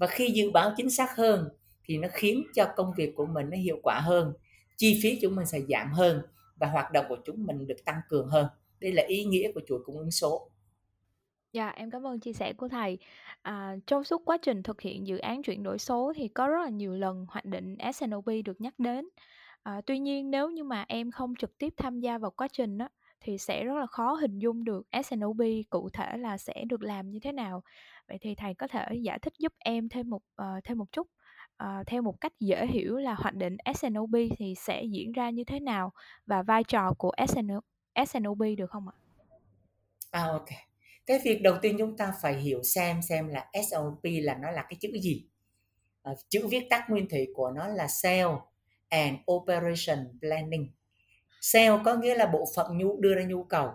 và 0.00 0.06
khi 0.06 0.30
dự 0.30 0.50
báo 0.50 0.72
chính 0.76 0.90
xác 0.90 1.16
hơn 1.16 1.48
thì 1.84 1.98
nó 1.98 2.08
khiến 2.12 2.44
cho 2.54 2.68
công 2.76 2.92
việc 2.96 3.14
của 3.16 3.26
mình 3.26 3.50
nó 3.50 3.56
hiệu 3.56 3.80
quả 3.82 4.00
hơn 4.00 4.32
chi 4.76 5.00
phí 5.02 5.18
chúng 5.22 5.36
mình 5.36 5.46
sẽ 5.46 5.60
giảm 5.68 5.92
hơn 5.92 6.22
và 6.56 6.66
hoạt 6.66 6.92
động 6.92 7.06
của 7.08 7.16
chúng 7.26 7.46
mình 7.46 7.66
được 7.66 7.84
tăng 7.84 8.00
cường 8.08 8.28
hơn 8.28 8.46
đây 8.80 8.92
là 8.92 9.02
ý 9.06 9.24
nghĩa 9.24 9.52
của 9.54 9.60
chuỗi 9.68 9.80
cung 9.84 9.98
ứng 9.98 10.10
số 10.10 10.50
Dạ, 11.52 11.68
em 11.68 11.90
cảm 11.90 12.06
ơn 12.06 12.20
chia 12.20 12.32
sẻ 12.32 12.52
của 12.52 12.68
thầy. 12.68 12.98
À, 13.42 13.76
trong 13.86 14.04
suốt 14.04 14.22
quá 14.24 14.38
trình 14.42 14.62
thực 14.62 14.80
hiện 14.80 15.06
dự 15.06 15.18
án 15.18 15.42
chuyển 15.42 15.62
đổi 15.62 15.78
số 15.78 16.12
thì 16.16 16.28
có 16.28 16.48
rất 16.48 16.62
là 16.64 16.68
nhiều 16.70 16.94
lần 16.94 17.26
hoạch 17.28 17.44
định 17.44 17.76
SNOP 17.94 18.26
được 18.44 18.60
nhắc 18.60 18.74
đến. 18.78 19.08
À, 19.62 19.80
tuy 19.86 19.98
nhiên 19.98 20.30
nếu 20.30 20.50
như 20.50 20.64
mà 20.64 20.84
em 20.88 21.10
không 21.10 21.36
trực 21.36 21.58
tiếp 21.58 21.74
tham 21.76 22.00
gia 22.00 22.18
vào 22.18 22.30
quá 22.30 22.48
trình 22.48 22.78
đó 22.78 22.88
thì 23.20 23.38
sẽ 23.38 23.64
rất 23.64 23.74
là 23.74 23.86
khó 23.86 24.14
hình 24.14 24.38
dung 24.38 24.64
được 24.64 24.86
S&OP 25.04 25.40
cụ 25.70 25.88
thể 25.92 26.16
là 26.16 26.38
sẽ 26.38 26.64
được 26.68 26.82
làm 26.82 27.10
như 27.10 27.18
thế 27.22 27.32
nào. 27.32 27.62
Vậy 28.08 28.18
thì 28.20 28.34
thầy 28.34 28.54
có 28.54 28.66
thể 28.66 28.86
giải 29.02 29.18
thích 29.18 29.32
giúp 29.38 29.52
em 29.58 29.88
thêm 29.88 30.10
một 30.10 30.22
uh, 30.42 30.64
thêm 30.64 30.78
một 30.78 30.92
chút 30.92 31.06
uh, 31.62 31.86
theo 31.86 32.02
một 32.02 32.20
cách 32.20 32.32
dễ 32.40 32.66
hiểu 32.66 32.96
là 32.96 33.14
hoạch 33.14 33.34
định 33.34 33.56
S&OP 33.74 34.14
thì 34.38 34.54
sẽ 34.54 34.82
diễn 34.82 35.12
ra 35.12 35.30
như 35.30 35.44
thế 35.44 35.60
nào 35.60 35.92
và 36.26 36.42
vai 36.42 36.64
trò 36.64 36.92
của 36.98 37.12
S&OP 38.06 38.40
được 38.58 38.70
không 38.70 38.88
ạ? 38.88 38.94
À 40.10 40.26
ok 40.26 40.48
cái 41.10 41.18
việc 41.24 41.42
đầu 41.42 41.56
tiên 41.62 41.76
chúng 41.78 41.96
ta 41.96 42.12
phải 42.22 42.34
hiểu 42.34 42.62
xem 42.62 43.02
xem 43.02 43.28
là 43.28 43.46
SOP 43.70 44.00
là 44.02 44.34
nó 44.34 44.50
là 44.50 44.62
cái 44.62 44.76
chữ 44.80 44.88
gì 45.02 45.26
Uh, 46.10 46.18
chữ 46.28 46.46
viết 46.46 46.66
tắt 46.70 46.84
nguyên 46.90 47.08
thủy 47.08 47.26
của 47.34 47.50
nó 47.50 47.66
là 47.66 47.88
Sale 47.88 48.34
and 48.88 49.18
Operation 49.32 50.18
Planning 50.20 50.70
Sale 51.40 51.78
có 51.84 51.94
nghĩa 51.94 52.14
là 52.14 52.26
bộ 52.26 52.48
phận 52.56 52.78
nhu, 52.78 53.00
đưa 53.00 53.14
ra 53.14 53.22
nhu 53.22 53.44
cầu. 53.44 53.70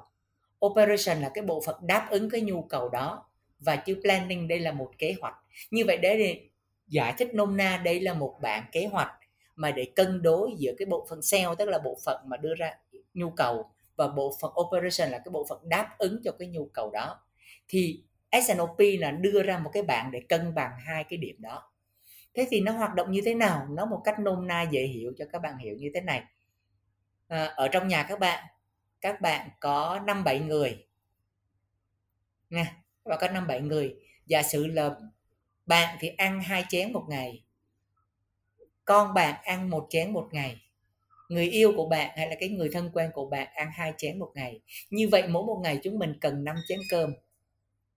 Operation 0.65 1.21
là 1.21 1.29
cái 1.33 1.43
bộ 1.43 1.61
phận 1.65 1.75
đáp 1.81 2.07
ứng 2.09 2.29
cái 2.29 2.41
nhu 2.41 2.61
cầu 2.61 2.89
đó. 2.89 3.29
Và 3.59 3.75
chữ 3.75 3.99
Planning, 4.03 4.47
đây 4.47 4.59
là 4.59 4.71
một 4.71 4.91
kế 4.97 5.15
hoạch. 5.21 5.35
Như 5.71 5.83
vậy 5.87 5.97
đấy 5.97 6.49
giải 6.87 7.13
thích 7.17 7.33
nôm 7.33 7.57
na, 7.57 7.81
đây 7.85 7.99
là 7.99 8.13
một 8.13 8.35
bản 8.41 8.63
kế 8.71 8.85
hoạch 8.85 9.11
mà 9.55 9.71
để 9.71 9.87
cân 9.95 10.21
đối 10.21 10.51
giữa 10.57 10.71
cái 10.77 10.85
bộ 10.85 11.07
phận 11.09 11.21
sale 11.21 11.55
tức 11.57 11.69
là 11.69 11.79
bộ 11.79 11.97
phận 12.05 12.17
mà 12.25 12.37
đưa 12.37 12.55
ra 12.55 12.71
nhu 13.13 13.29
cầu, 13.29 13.69
và 13.95 14.07
bộ 14.07 14.33
phận 14.41 14.51
operation 14.59 15.09
là 15.09 15.17
cái 15.17 15.31
bộ 15.31 15.45
phận 15.49 15.59
đáp 15.69 15.95
ứng 15.97 16.21
cho 16.23 16.31
cái 16.39 16.47
nhu 16.47 16.65
cầu 16.73 16.91
đó. 16.91 17.19
Thì 17.67 18.03
S&OP 18.31 18.77
là 18.99 19.11
đưa 19.11 19.43
ra 19.43 19.59
một 19.59 19.69
cái 19.73 19.83
bảng 19.83 20.11
để 20.11 20.21
cân 20.29 20.55
bằng 20.55 20.71
hai 20.85 21.03
cái 21.03 21.17
điểm 21.17 21.35
đó. 21.39 21.71
Thế 22.33 22.47
thì 22.49 22.61
nó 22.61 22.71
hoạt 22.71 22.95
động 22.95 23.11
như 23.11 23.21
thế 23.25 23.35
nào? 23.35 23.67
Nó 23.69 23.85
một 23.85 24.01
cách 24.03 24.19
nôm 24.19 24.47
na, 24.47 24.61
dễ 24.61 24.83
hiểu 24.83 25.13
cho 25.17 25.25
các 25.31 25.41
bạn 25.41 25.57
hiểu 25.57 25.75
như 25.79 25.91
thế 25.93 26.01
này 26.01 26.23
à, 27.27 27.45
ở 27.45 27.67
trong 27.67 27.87
nhà 27.87 28.03
các 28.03 28.19
bạn 28.19 28.43
các 29.01 29.21
bạn 29.21 29.49
có 29.59 29.99
năm 30.07 30.23
bảy 30.23 30.39
người. 30.39 30.85
Nha 32.49 32.63
các 33.05 33.09
bạn 33.09 33.17
có 33.21 33.27
năm 33.27 33.47
bảy 33.47 33.61
người. 33.61 33.95
Giả 34.25 34.43
sử 34.43 34.67
là 34.67 34.89
bạn 35.65 35.97
thì 35.99 36.07
ăn 36.07 36.41
hai 36.41 36.65
chén 36.69 36.93
một 36.93 37.05
ngày 37.09 37.43
con 38.85 39.13
bạn 39.13 39.35
ăn 39.43 39.69
một 39.69 39.87
chén 39.89 40.13
một 40.13 40.27
ngày 40.31 40.61
người 41.29 41.49
yêu 41.49 41.73
của 41.75 41.89
bạn 41.89 42.11
hay 42.17 42.29
là 42.29 42.35
cái 42.39 42.49
người 42.49 42.69
thân 42.73 42.89
quen 42.93 43.11
của 43.13 43.29
bạn 43.29 43.47
ăn 43.53 43.71
hai 43.73 43.93
chén 43.97 44.19
một 44.19 44.31
ngày. 44.35 44.59
Như 44.89 45.09
vậy 45.11 45.27
mỗi 45.27 45.45
một 45.45 45.59
ngày 45.63 45.79
chúng 45.83 45.99
mình 45.99 46.17
cần 46.21 46.43
5 46.43 46.55
chén 46.67 46.79
cơm 46.89 47.13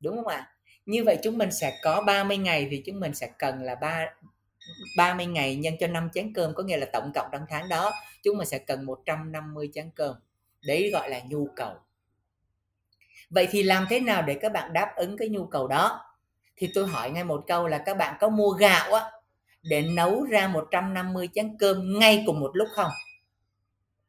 đúng 0.00 0.16
không 0.16 0.26
ạ? 0.26 0.52
Như 0.86 1.04
vậy 1.04 1.18
chúng 1.22 1.38
mình 1.38 1.52
sẽ 1.52 1.78
có 1.82 2.02
30 2.06 2.36
ngày 2.36 2.68
thì 2.70 2.82
chúng 2.86 3.00
mình 3.00 3.14
sẽ 3.14 3.30
cần 3.38 3.62
là 3.62 3.74
ba 3.74 4.06
30 4.96 5.26
ngày 5.26 5.56
nhân 5.56 5.74
cho 5.80 5.86
5 5.86 6.08
chén 6.14 6.32
cơm 6.34 6.54
có 6.54 6.62
nghĩa 6.62 6.76
là 6.76 6.86
tổng 6.92 7.12
cộng 7.14 7.28
trong 7.32 7.42
tháng 7.48 7.68
đó 7.68 7.92
chúng 8.22 8.38
mình 8.38 8.46
sẽ 8.46 8.58
cần 8.58 8.86
150 8.86 9.70
chén 9.74 9.90
cơm. 9.94 10.16
Đấy 10.66 10.90
gọi 10.92 11.10
là 11.10 11.20
nhu 11.28 11.48
cầu. 11.56 11.72
Vậy 13.30 13.48
thì 13.50 13.62
làm 13.62 13.86
thế 13.90 14.00
nào 14.00 14.22
để 14.22 14.34
các 14.34 14.52
bạn 14.52 14.72
đáp 14.72 14.92
ứng 14.96 15.16
cái 15.16 15.28
nhu 15.28 15.46
cầu 15.46 15.68
đó? 15.68 16.00
Thì 16.56 16.70
tôi 16.74 16.86
hỏi 16.86 17.10
ngay 17.10 17.24
một 17.24 17.44
câu 17.46 17.66
là 17.66 17.78
các 17.78 17.96
bạn 17.96 18.16
có 18.20 18.28
mua 18.28 18.50
gạo 18.50 18.92
á 18.92 19.10
để 19.62 19.82
nấu 19.82 20.24
ra 20.24 20.48
150 20.48 21.28
chén 21.34 21.56
cơm 21.58 21.98
ngay 21.98 22.22
cùng 22.26 22.40
một 22.40 22.50
lúc 22.54 22.68
không? 22.74 22.90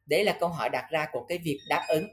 Đấy 0.06 0.24
là 0.24 0.36
câu 0.40 0.48
hỏi 0.48 0.68
đặt 0.68 0.86
ra 0.90 1.06
của 1.12 1.24
cái 1.28 1.38
việc 1.38 1.60
đáp 1.68 1.84
ứng. 1.88 2.06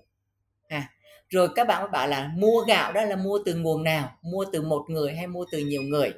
À, 0.67 0.89
rồi 1.29 1.49
các 1.55 1.67
bạn 1.67 1.81
mới 1.81 1.89
bảo 1.89 2.07
là 2.07 2.31
mua 2.35 2.61
gạo 2.67 2.91
đó 2.91 3.01
là 3.01 3.15
mua 3.15 3.39
từ 3.45 3.55
nguồn 3.55 3.83
nào? 3.83 4.17
Mua 4.21 4.45
từ 4.51 4.61
một 4.61 4.85
người 4.89 5.15
hay 5.15 5.27
mua 5.27 5.45
từ 5.51 5.59
nhiều 5.59 5.81
người? 5.81 6.13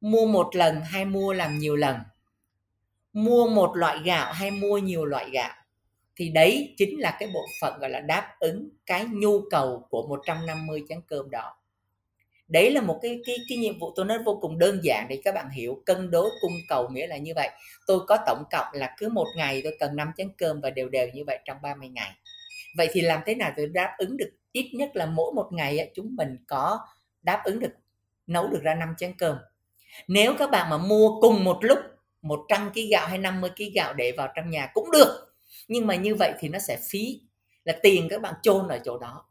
Mua 0.00 0.26
một 0.26 0.56
lần 0.56 0.80
hay 0.84 1.04
mua 1.04 1.32
làm 1.32 1.58
nhiều 1.58 1.76
lần? 1.76 1.96
Mua 3.12 3.48
một 3.48 3.76
loại 3.76 3.98
gạo 4.04 4.32
hay 4.32 4.50
mua 4.50 4.78
nhiều 4.78 5.04
loại 5.04 5.30
gạo? 5.30 5.54
Thì 6.16 6.28
đấy 6.28 6.74
chính 6.78 7.00
là 7.00 7.16
cái 7.20 7.30
bộ 7.34 7.40
phận, 7.60 7.80
gọi 7.80 7.90
là, 7.90 8.00
đáp 8.00 8.34
ứng 8.38 8.68
cái 8.86 9.04
nhu 9.04 9.40
cầu 9.50 9.86
của 9.90 10.06
150 10.08 10.84
chén 10.88 11.00
cơm 11.08 11.30
đó. 11.30 11.56
Đấy 12.48 12.70
là 12.70 12.80
một 12.80 12.98
cái 13.02 13.20
cái 13.26 13.36
cái 13.48 13.58
nhiệm 13.58 13.78
vụ 13.78 13.92
tôi 13.96 14.04
nói 14.06 14.18
vô 14.24 14.38
cùng 14.40 14.58
đơn 14.58 14.80
giản 14.82 15.06
để 15.08 15.20
các 15.24 15.34
bạn 15.34 15.50
hiểu. 15.50 15.82
Cân 15.86 16.10
đối, 16.10 16.30
cung 16.40 16.52
cầu 16.68 16.88
nghĩa 16.88 17.06
là 17.06 17.16
như 17.16 17.32
vậy. 17.34 17.50
Tôi 17.86 18.00
có 18.06 18.18
tổng 18.26 18.44
cộng 18.50 18.66
là 18.72 18.94
cứ 18.98 19.08
một 19.08 19.26
ngày 19.36 19.60
tôi 19.64 19.76
cần 19.80 19.96
5 19.96 20.12
chén 20.16 20.28
cơm 20.38 20.60
và 20.60 20.70
đều 20.70 20.88
đều 20.88 21.08
như 21.14 21.24
vậy 21.26 21.38
trong 21.44 21.56
30 21.62 21.88
ngày. 21.88 22.10
Vậy 22.76 22.88
thì 22.92 23.00
làm 23.00 23.20
thế 23.26 23.34
nào 23.34 23.52
để 23.56 23.66
đáp 23.66 23.94
ứng 23.98 24.16
được? 24.16 24.30
Ít 24.52 24.70
nhất 24.74 24.90
là 24.94 25.06
mỗi 25.06 25.32
một 25.32 25.48
ngày 25.52 25.90
chúng 25.94 26.16
mình 26.16 26.36
có 26.46 26.78
đáp 27.22 27.42
ứng 27.44 27.60
được, 27.60 27.72
nấu 28.26 28.48
được 28.48 28.62
ra 28.62 28.74
5 28.74 28.94
chén 28.98 29.14
cơm 29.18 29.36
nếu 30.08 30.34
các 30.38 30.50
bạn 30.50 30.70
mà 30.70 30.78
mua 30.78 31.20
cùng 31.20 31.44
một 31.44 31.58
lúc 31.60 31.78
100 32.22 32.72
kg 32.72 32.80
gạo 32.90 33.06
hay 33.06 33.18
50 33.18 33.50
kg 33.56 33.62
gạo 33.74 33.94
để 33.94 34.12
vào 34.16 34.28
trong 34.36 34.50
nhà 34.50 34.70
cũng 34.74 34.90
được. 34.90 35.34
Nhưng 35.68 35.86
mà 35.86 35.94
như 35.94 36.14
vậy 36.14 36.32
thì 36.40 36.48
nó 36.48 36.58
sẽ 36.58 36.78
phí, 36.90 37.20
là 37.64 37.78
tiền 37.82 38.08
các 38.10 38.22
bạn 38.22 38.34
chôn 38.42 38.68
ở 38.68 38.78
chỗ 38.84 38.98
đó. 38.98 39.24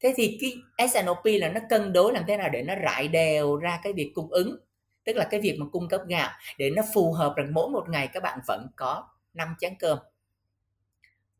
Thế 0.00 0.14
thì 0.16 0.38
cái 0.40 0.88
S&OP 0.88 1.24
là 1.24 1.48
nó 1.48 1.60
cân 1.68 1.92
đối 1.92 2.12
làm 2.12 2.24
thế 2.28 2.36
nào 2.36 2.48
để 2.48 2.62
nó 2.62 2.74
rải 2.74 3.08
đều 3.08 3.56
ra 3.56 3.80
cái 3.82 3.92
việc 3.92 4.12
cung 4.14 4.30
ứng, 4.30 4.56
tức 5.04 5.16
là 5.16 5.24
cái 5.24 5.40
việc 5.40 5.56
mà 5.60 5.66
cung 5.72 5.88
cấp 5.88 6.00
gạo, 6.08 6.30
để 6.58 6.70
nó 6.70 6.82
phù 6.94 7.12
hợp 7.12 7.34
rằng 7.36 7.54
mỗi 7.54 7.68
một 7.68 7.88
ngày 7.88 8.08
các 8.12 8.22
bạn 8.22 8.38
vẫn 8.46 8.66
có 8.76 9.08
5 9.34 9.54
chén 9.58 9.74
cơm. 9.78 9.98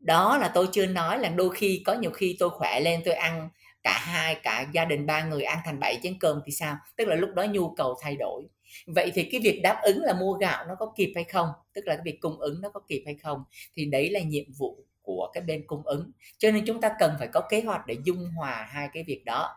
Đó 0.00 0.38
là 0.38 0.48
tôi 0.48 0.68
chưa 0.72 0.86
nói 0.86 1.18
là 1.18 1.28
đôi 1.28 1.50
khi, 1.54 1.82
có 1.86 1.94
nhiều 1.94 2.10
khi 2.10 2.36
tôi 2.38 2.50
khỏe 2.50 2.80
lên, 2.80 3.02
tôi 3.04 3.14
ăn 3.14 3.48
cả 3.82 3.98
hai, 4.02 4.34
cả 4.34 4.66
gia 4.72 4.84
đình 4.84 5.06
ba 5.06 5.24
người 5.24 5.42
ăn 5.42 5.58
thành 5.64 5.80
bảy 5.80 5.98
chén 6.02 6.18
cơm 6.20 6.40
thì 6.46 6.52
sao? 6.52 6.76
Tức 6.96 7.08
là 7.08 7.16
lúc 7.16 7.30
đó 7.34 7.42
nhu 7.42 7.74
cầu 7.74 7.98
thay 8.02 8.16
đổi 8.16 8.42
vậy 8.86 9.12
thì 9.14 9.24
cái 9.24 9.40
việc 9.40 9.60
đáp 9.62 9.80
ứng 9.82 10.00
là 10.00 10.12
mua 10.12 10.32
gạo 10.32 10.66
nó 10.68 10.74
có 10.74 10.92
kịp 10.96 11.12
hay 11.14 11.24
không? 11.24 11.48
Tức 11.72 11.86
là 11.86 11.94
cái 11.94 12.02
việc 12.04 12.20
cung 12.20 12.40
ứng 12.40 12.60
nó 12.60 12.68
có 12.68 12.80
kịp 12.88 13.02
hay 13.06 13.14
không? 13.22 13.44
Thì 13.74 13.84
đấy 13.84 14.10
là 14.10 14.20
nhiệm 14.20 14.44
vụ 14.58 14.84
của 15.02 15.30
cái 15.32 15.42
bên 15.42 15.66
cung 15.66 15.82
ứng. 15.86 16.12
Cho 16.38 16.50
nên 16.50 16.64
chúng 16.66 16.80
ta 16.80 16.94
cần 16.98 17.14
phải 17.18 17.28
có 17.28 17.40
kế 17.40 17.60
hoạch 17.60 17.86
để 17.86 17.96
dung 18.04 18.24
hòa 18.36 18.68
hai 18.70 18.88
cái 18.94 19.04
việc 19.06 19.24
đó. 19.24 19.54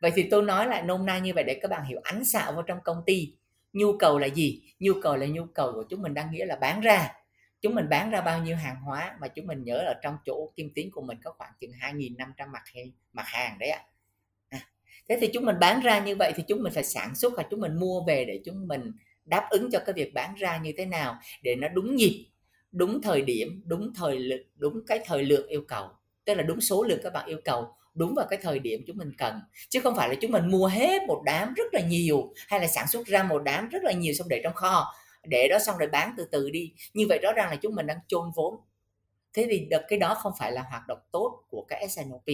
Vậy 0.00 0.12
thì 0.14 0.22
tôi 0.30 0.42
nói 0.42 0.66
lại 0.66 0.82
nôm 0.82 1.06
na 1.06 1.18
như 1.18 1.32
vậy 1.34 1.44
để 1.44 1.58
các 1.62 1.70
bạn 1.70 1.84
hiểu 1.84 2.00
ánh 2.02 2.24
xạo 2.24 2.52
vào 2.52 2.62
trong 2.62 2.78
công 2.84 3.02
ty. 3.06 3.34
Nhu 3.72 3.98
cầu 3.98 4.18
là 4.18 4.26
gì? 4.26 4.62
Nhu 4.78 4.92
cầu 5.02 5.16
là 5.16 5.26
nhu 5.26 5.44
cầu 5.54 5.72
của 5.72 5.84
chúng 5.90 6.02
mình 6.02 6.14
đang 6.14 6.30
nghĩa 6.32 6.44
là 6.44 6.56
bán 6.56 6.80
ra. 6.80 7.12
Chúng 7.60 7.74
mình 7.74 7.88
bán 7.88 8.10
ra 8.10 8.20
bao 8.20 8.42
nhiêu 8.42 8.56
hàng 8.56 8.76
hóa 8.80 9.16
mà 9.20 9.28
chúng 9.28 9.46
mình 9.46 9.64
nhớ 9.64 9.82
là 9.82 9.94
trong 10.02 10.16
chỗ 10.26 10.52
kim 10.56 10.70
tiến 10.74 10.90
của 10.90 11.02
mình 11.02 11.18
có 11.24 11.32
khoảng 11.38 11.52
chừng 11.60 11.70
2.500 11.70 12.50
mặt 12.50 12.62
hàng 12.74 12.90
mặt 13.12 13.26
hàng 13.26 13.58
đấy 13.58 13.68
ạ. 13.68 13.78
à 13.78 13.95
thế 15.08 15.18
thì 15.20 15.30
chúng 15.34 15.44
mình 15.44 15.56
bán 15.60 15.80
ra 15.80 16.00
như 16.00 16.16
vậy 16.16 16.32
thì 16.36 16.42
chúng 16.48 16.62
mình 16.62 16.72
phải 16.72 16.84
sản 16.84 17.14
xuất 17.14 17.32
và 17.36 17.42
chúng 17.50 17.60
mình 17.60 17.76
mua 17.76 18.04
về 18.06 18.24
để 18.24 18.40
chúng 18.44 18.68
mình 18.68 18.92
đáp 19.24 19.46
ứng 19.50 19.70
cho 19.70 19.78
cái 19.78 19.92
việc 19.92 20.14
bán 20.14 20.34
ra 20.34 20.58
như 20.58 20.72
thế 20.76 20.84
nào 20.84 21.16
để 21.42 21.54
nó 21.54 21.68
đúng 21.68 21.96
nhịp, 21.96 22.26
đúng 22.72 23.02
thời 23.02 23.22
điểm, 23.22 23.62
đúng 23.66 23.94
thời 23.94 24.18
lượng, 24.18 24.46
đúng 24.56 24.80
cái 24.86 25.00
thời 25.04 25.24
lượng 25.24 25.48
yêu 25.48 25.64
cầu. 25.68 25.88
Tức 26.24 26.34
là 26.34 26.42
đúng 26.42 26.60
số 26.60 26.82
lượng 26.82 27.00
các 27.02 27.12
bạn 27.12 27.26
yêu 27.26 27.38
cầu, 27.44 27.68
đúng 27.94 28.14
vào 28.14 28.26
cái 28.30 28.38
thời 28.42 28.58
điểm 28.58 28.84
chúng 28.86 28.96
mình 28.96 29.12
cần. 29.18 29.40
Chứ 29.68 29.80
không 29.80 29.96
phải 29.96 30.08
là 30.08 30.14
chúng 30.20 30.30
mình 30.30 30.50
mua 30.50 30.66
hết 30.66 31.02
một 31.08 31.22
đám 31.24 31.54
rất 31.54 31.74
là 31.74 31.80
nhiều 31.80 32.32
hay 32.48 32.60
là 32.60 32.66
sản 32.66 32.86
xuất 32.86 33.06
ra 33.06 33.22
một 33.22 33.42
đám 33.44 33.68
rất 33.68 33.84
là 33.84 33.92
nhiều 33.92 34.14
xong 34.14 34.28
để 34.28 34.40
trong 34.44 34.54
kho, 34.54 34.94
để 35.24 35.48
đó 35.50 35.58
xong 35.58 35.78
rồi 35.78 35.88
bán 35.88 36.14
từ 36.16 36.24
từ 36.32 36.50
đi. 36.50 36.72
Như 36.94 37.06
vậy 37.08 37.18
rõ 37.22 37.32
ràng 37.32 37.50
là 37.50 37.56
chúng 37.56 37.74
mình 37.74 37.86
đang 37.86 37.98
chôn 38.08 38.30
vốn. 38.34 38.54
Thế 39.32 39.46
thì 39.50 39.66
được 39.70 39.82
cái 39.88 39.98
đó 39.98 40.14
không 40.14 40.32
phải 40.38 40.52
là 40.52 40.62
hoạt 40.70 40.86
động 40.88 40.98
tốt 41.12 41.44
của 41.48 41.64
cái 41.68 41.88
S&OP 41.88 42.26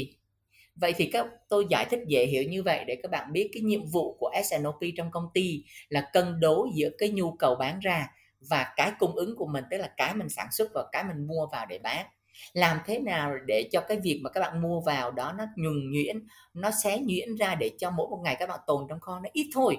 vậy 0.75 0.93
thì 0.97 1.07
các, 1.13 1.27
tôi 1.49 1.67
giải 1.71 1.87
thích 1.91 2.01
dễ 2.07 2.27
hiểu 2.27 2.43
như 2.43 2.63
vậy 2.63 2.85
để 2.87 2.97
các 3.03 3.11
bạn 3.11 3.33
biết 3.33 3.51
cái 3.53 3.63
nhiệm 3.63 3.85
vụ 3.87 4.17
của 4.21 4.31
S&OP 4.45 4.81
trong 4.97 5.11
công 5.11 5.29
ty 5.35 5.65
là 5.89 6.11
cân 6.13 6.41
đối 6.41 6.69
giữa 6.75 6.91
cái 6.99 7.09
nhu 7.11 7.33
cầu 7.33 7.55
bán 7.55 7.81
ra 7.81 8.09
và 8.41 8.73
cái 8.77 8.93
cung 8.99 9.17
ứng 9.17 9.37
của 9.37 9.47
mình, 9.47 9.65
tức 9.71 9.77
là 9.77 9.91
cái 9.97 10.15
mình 10.15 10.29
sản 10.29 10.47
xuất 10.53 10.71
và 10.75 10.85
cái 10.93 11.05
mình 11.05 11.27
mua 11.27 11.47
vào 11.53 11.67
để 11.67 11.79
bán. 11.79 12.07
Làm 12.53 12.79
thế 12.87 12.99
nào 12.99 13.35
để 13.47 13.69
cho 13.73 13.81
cái 13.81 14.01
việc 14.03 14.21
mà 14.25 14.31
các 14.31 14.41
bạn 14.41 14.63
mua 14.63 14.81
vào 14.81 15.11
đó 15.11 15.33
nó 15.39 15.45
nhuần 15.57 15.91
nhuyễn, 15.93 16.27
nó 16.55 16.71
xé 16.85 16.99
nhuyễn 16.99 17.37
ra 17.37 17.55
để 17.55 17.71
cho 17.79 17.91
mỗi 17.91 18.07
một 18.11 18.21
ngày 18.25 18.37
các 18.39 18.49
bạn 18.49 18.61
tồn 18.67 18.87
trong 18.89 19.01
kho 19.01 19.21
nó 19.21 19.29
ít 19.33 19.51
thôi, 19.55 19.77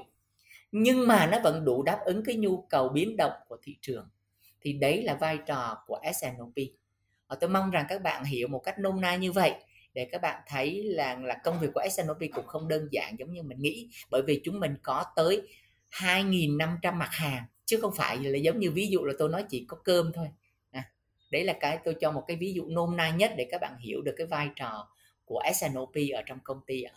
nhưng 0.72 1.08
mà 1.08 1.28
nó 1.28 1.40
vẫn 1.40 1.66
đủ 1.66 1.84
đáp 1.84 2.00
ứng 2.06 2.24
cái 2.26 2.36
nhu 2.36 2.62
cầu 2.62 2.90
biến 2.90 3.18
động 3.18 3.32
của 3.48 3.58
thị 3.64 3.78
trường. 3.82 4.10
Thì 4.62 4.74
đấy 4.74 5.04
là 5.04 5.14
vai 5.14 5.38
trò 5.46 5.78
của 5.88 6.00
S&OP 6.14 6.56
và 7.28 7.36
ờ, 7.36 7.38
tôi 7.42 7.50
mong 7.50 7.72
rằng 7.72 7.86
các 7.90 8.02
bạn 8.02 8.24
hiểu 8.24 8.48
một 8.48 8.60
cách 8.60 8.80
nôm 8.80 9.02
na 9.02 9.16
như 9.16 9.32
vậy 9.32 9.54
để 9.94 10.10
các 10.12 10.22
bạn 10.22 10.42
thấy 10.48 10.84
là 10.84 11.20
là 11.24 11.38
công 11.44 11.60
việc 11.60 11.68
của 11.74 11.82
S&OP 11.92 12.20
cũng 12.34 12.48
không 12.48 12.68
đơn 12.68 12.88
giản 12.92 13.16
giống 13.20 13.34
như 13.34 13.44
mình 13.44 13.60
nghĩ 13.62 13.90
bởi 14.12 14.22
vì 14.28 14.42
chúng 14.44 14.60
mình 14.60 14.76
có 14.84 15.06
tới 15.16 15.42
2.500 15.92 16.94
mặt 16.94 17.10
hàng 17.12 17.44
chứ 17.66 17.80
không 17.82 17.94
phải 17.96 18.18
là 18.18 18.38
giống 18.38 18.60
như 18.60 18.72
ví 18.72 18.88
dụ 18.88 19.04
là 19.04 19.14
tôi 19.20 19.30
nói 19.30 19.46
chỉ 19.50 19.66
có 19.68 19.78
cơm 19.84 20.12
thôi 20.14 20.28
à, 20.72 20.92
đấy 21.32 21.44
là 21.44 21.54
cái 21.60 21.80
tôi 21.84 21.96
cho 22.02 22.12
một 22.12 22.24
cái 22.28 22.38
ví 22.38 22.54
dụ 22.54 22.66
nôm 22.68 22.98
na 22.98 23.10
nhất 23.10 23.32
để 23.38 23.48
các 23.52 23.62
bạn 23.62 23.78
hiểu 23.80 24.02
được 24.02 24.14
cái 24.18 24.28
vai 24.28 24.50
trò 24.56 24.88
của 25.26 25.42
SNOP 25.56 25.94
ở 26.16 26.22
trong 26.26 26.40
công 26.44 26.62
ty 26.66 26.82
ạ 26.82 26.94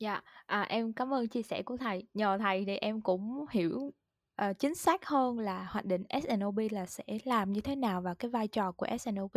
Dạ, 0.00 0.20
à, 0.46 0.62
em 0.62 0.92
cảm 0.92 1.14
ơn 1.14 1.28
chia 1.28 1.42
sẻ 1.42 1.62
của 1.62 1.76
thầy. 1.76 2.06
Nhờ 2.14 2.38
thầy 2.38 2.64
thì 2.64 2.76
em 2.76 3.00
cũng 3.00 3.44
hiểu 3.50 3.92
uh, 4.42 4.58
chính 4.58 4.74
xác 4.74 5.06
hơn 5.06 5.38
là 5.38 5.64
hoạch 5.70 5.84
định 5.84 6.04
SNOP 6.22 6.54
là 6.70 6.86
sẽ 6.86 7.04
làm 7.24 7.52
như 7.52 7.60
thế 7.60 7.76
nào 7.76 8.00
và 8.00 8.14
cái 8.14 8.30
vai 8.30 8.48
trò 8.48 8.72
của 8.72 8.86
SNOP. 9.00 9.32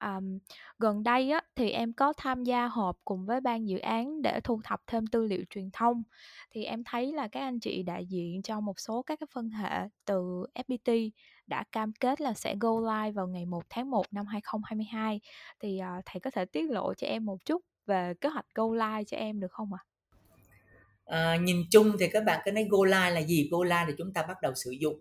Um, 0.00 0.38
gần 0.78 1.02
đây 1.02 1.30
á, 1.30 1.40
thì 1.56 1.70
em 1.70 1.92
có 1.92 2.12
tham 2.16 2.44
gia 2.44 2.66
họp 2.66 2.98
cùng 3.04 3.26
với 3.26 3.40
ban 3.40 3.68
dự 3.68 3.78
án 3.78 4.22
để 4.22 4.40
thu 4.44 4.60
thập 4.64 4.80
thêm 4.86 5.06
tư 5.06 5.24
liệu 5.24 5.44
truyền 5.50 5.70
thông. 5.72 6.02
Thì 6.50 6.64
em 6.64 6.84
thấy 6.84 7.12
là 7.12 7.28
các 7.28 7.40
anh 7.40 7.60
chị 7.60 7.82
đại 7.82 8.06
diện 8.06 8.42
cho 8.42 8.60
một 8.60 8.80
số 8.80 9.02
các 9.02 9.20
cái 9.20 9.26
phân 9.34 9.50
hệ 9.50 9.88
từ 10.04 10.46
FPT 10.54 11.10
đã 11.46 11.64
cam 11.72 11.92
kết 11.92 12.20
là 12.20 12.34
sẽ 12.34 12.56
go 12.60 12.80
live 12.80 13.12
vào 13.12 13.26
ngày 13.26 13.46
1 13.46 13.62
tháng 13.70 13.90
1 13.90 14.06
năm 14.10 14.26
2022. 14.26 15.20
Thì 15.60 15.80
uh, 15.98 16.02
thầy 16.06 16.20
có 16.20 16.30
thể 16.30 16.44
tiết 16.44 16.70
lộ 16.70 16.94
cho 16.94 17.06
em 17.06 17.24
một 17.24 17.44
chút 17.44 17.62
về 17.86 18.14
kế 18.20 18.28
hoạch 18.28 18.46
go 18.54 18.64
live 18.72 19.04
cho 19.04 19.16
em 19.16 19.40
được 19.40 19.52
không 19.52 19.74
ạ? 19.74 19.78
À? 19.78 19.88
À, 21.08 21.36
nhìn 21.36 21.64
chung 21.70 21.92
thì 22.00 22.08
các 22.08 22.24
bạn 22.24 22.40
cứ 22.44 22.52
nói 22.52 22.66
go 22.70 22.84
live 22.84 23.10
là 23.10 23.20
gì? 23.20 23.48
Go 23.50 23.64
live 23.64 23.84
là 23.86 23.92
chúng 23.98 24.12
ta 24.12 24.22
bắt 24.22 24.36
đầu 24.42 24.52
sử 24.54 24.70
dụng. 24.70 24.98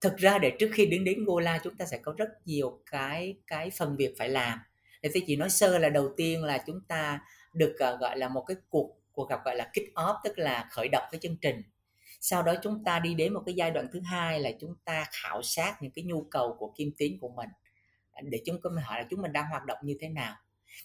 Thực 0.00 0.16
ra 0.16 0.38
để 0.38 0.52
trước 0.58 0.70
khi 0.72 0.86
đến 0.86 1.04
đến 1.04 1.24
Gola 1.24 1.58
chúng 1.64 1.76
ta 1.76 1.84
sẽ 1.84 1.98
có 1.98 2.14
rất 2.18 2.28
nhiều 2.44 2.82
cái 2.90 3.36
cái 3.46 3.70
phần 3.70 3.96
việc 3.96 4.14
phải 4.18 4.28
làm. 4.28 4.58
Thì 5.02 5.08
tôi 5.14 5.22
chỉ 5.26 5.36
nói 5.36 5.50
sơ 5.50 5.78
là 5.78 5.88
đầu 5.88 6.14
tiên 6.16 6.44
là 6.44 6.58
chúng 6.66 6.80
ta 6.88 7.20
được 7.52 7.76
uh, 7.94 8.00
gọi 8.00 8.18
là 8.18 8.28
một 8.28 8.44
cái 8.46 8.56
cuộc 8.68 8.96
cuộc 9.12 9.28
gặp 9.28 9.44
gọi 9.44 9.56
là 9.56 9.70
kick 9.74 9.94
off 9.94 10.16
tức 10.24 10.38
là 10.38 10.68
khởi 10.70 10.88
động 10.88 11.04
cái 11.10 11.18
chương 11.22 11.36
trình. 11.36 11.62
Sau 12.20 12.42
đó 12.42 12.54
chúng 12.62 12.84
ta 12.84 12.98
đi 12.98 13.14
đến 13.14 13.34
một 13.34 13.42
cái 13.46 13.54
giai 13.54 13.70
đoạn 13.70 13.88
thứ 13.92 14.00
hai 14.00 14.40
là 14.40 14.50
chúng 14.60 14.74
ta 14.84 15.06
khảo 15.10 15.42
sát 15.42 15.76
những 15.80 15.92
cái 15.92 16.04
nhu 16.04 16.22
cầu 16.30 16.56
của 16.58 16.72
kim 16.76 16.90
tiến 16.98 17.18
của 17.20 17.28
mình 17.28 17.48
à, 18.12 18.22
để 18.24 18.42
chúng 18.46 18.58
mình 18.62 18.84
hỏi 18.84 19.00
là 19.00 19.06
chúng 19.10 19.22
mình 19.22 19.32
đang 19.32 19.46
hoạt 19.50 19.64
động 19.64 19.78
như 19.82 19.96
thế 20.00 20.08
nào 20.08 20.36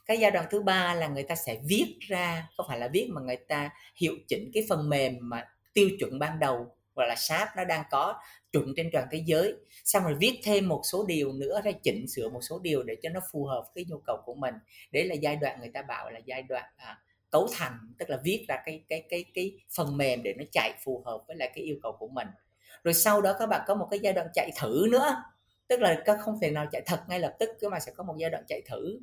cái 0.06 0.20
giai 0.20 0.32
đoạn 0.32 0.46
thứ 0.52 0.62
ba 0.62 0.94
là 0.94 1.08
người 1.08 1.24
ta 1.24 1.36
sẽ 1.36 1.60
viết 1.70 1.98
ra 2.00 2.48
không 2.58 2.66
phải 2.70 2.80
là 2.80 2.88
viết 2.88 3.10
mà 3.12 3.22
người 3.22 3.38
ta 3.48 3.70
hiệu 3.96 4.16
chỉnh 4.28 4.52
cái 4.54 4.66
phần 4.70 4.90
mềm 4.90 5.18
mà 5.22 5.48
tiêu 5.74 5.90
chuẩn 6.00 6.20
ban 6.20 6.40
đầu 6.40 6.76
gọi 6.96 7.08
là 7.08 7.16
SAP 7.16 7.48
nó 7.58 7.64
đang 7.64 7.84
có 7.92 8.22
chuẩn 8.52 8.74
trên 8.76 8.90
toàn 8.94 9.08
thế 9.12 9.24
giới. 9.26 9.56
Xong 9.84 10.04
rồi 10.04 10.16
viết 10.20 10.40
thêm 10.44 10.68
một 10.68 10.82
số 10.84 11.06
điều 11.08 11.34
nữa 11.34 11.62
ra 11.64 11.72
chỉnh 11.84 12.08
sửa 12.08 12.30
một 12.30 12.42
số 12.42 12.60
điều 12.60 12.84
để 12.84 12.96
cho 13.02 13.10
nó 13.10 13.20
phù 13.32 13.46
hợp 13.46 13.66
với 13.76 13.86
nhu 13.90 13.98
cầu 13.98 14.18
của 14.26 14.34
mình. 14.34 14.56
Đấy 14.92 15.06
là 15.06 15.16
giai 15.16 15.36
đoạn 15.36 15.60
người 15.60 15.72
ta 15.74 15.82
bảo 15.82 16.10
là 16.10 16.20
giai 16.26 16.42
đoạn 16.42 16.64
à, 16.78 17.00
cấu 17.30 17.48
thành 17.54 17.94
tức 18.00 18.10
là 18.10 18.18
viết 18.24 18.46
ra 18.48 18.62
cái 18.66 18.84
cái 18.90 19.04
cái 19.10 19.26
cái 19.34 19.58
phần 19.76 19.98
mềm 19.98 20.24
để 20.24 20.34
nó 20.38 20.44
chạy 20.52 20.74
phù 20.84 21.04
hợp 21.06 21.24
với 21.28 21.38
lại 21.38 21.52
cái 21.56 21.64
yêu 21.64 21.76
cầu 21.84 21.92
của 22.00 22.08
mình. 22.08 22.28
Rồi 22.84 22.94
sau 22.94 23.22
đó 23.22 23.36
các 23.40 23.46
bạn 23.46 23.62
có 23.68 23.76
một 23.76 23.88
cái 23.92 24.00
giai 24.00 24.14
đoạn 24.14 24.28
chạy 24.34 24.52
thử 24.60 24.88
nữa. 24.92 25.24
Tức 25.68 25.80
là 25.80 26.02
các 26.06 26.18
không 26.22 26.40
thể 26.42 26.52
nào 26.52 26.66
chạy 26.72 26.82
thật 26.86 27.00
ngay 27.08 27.20
lập 27.20 27.36
tức 27.40 27.50
chứ 27.62 27.70
mà 27.70 27.80
sẽ 27.80 27.92
có 27.96 28.04
một 28.04 28.16
giai 28.18 28.30
đoạn 28.30 28.44
chạy 28.48 28.62
thử 28.70 29.00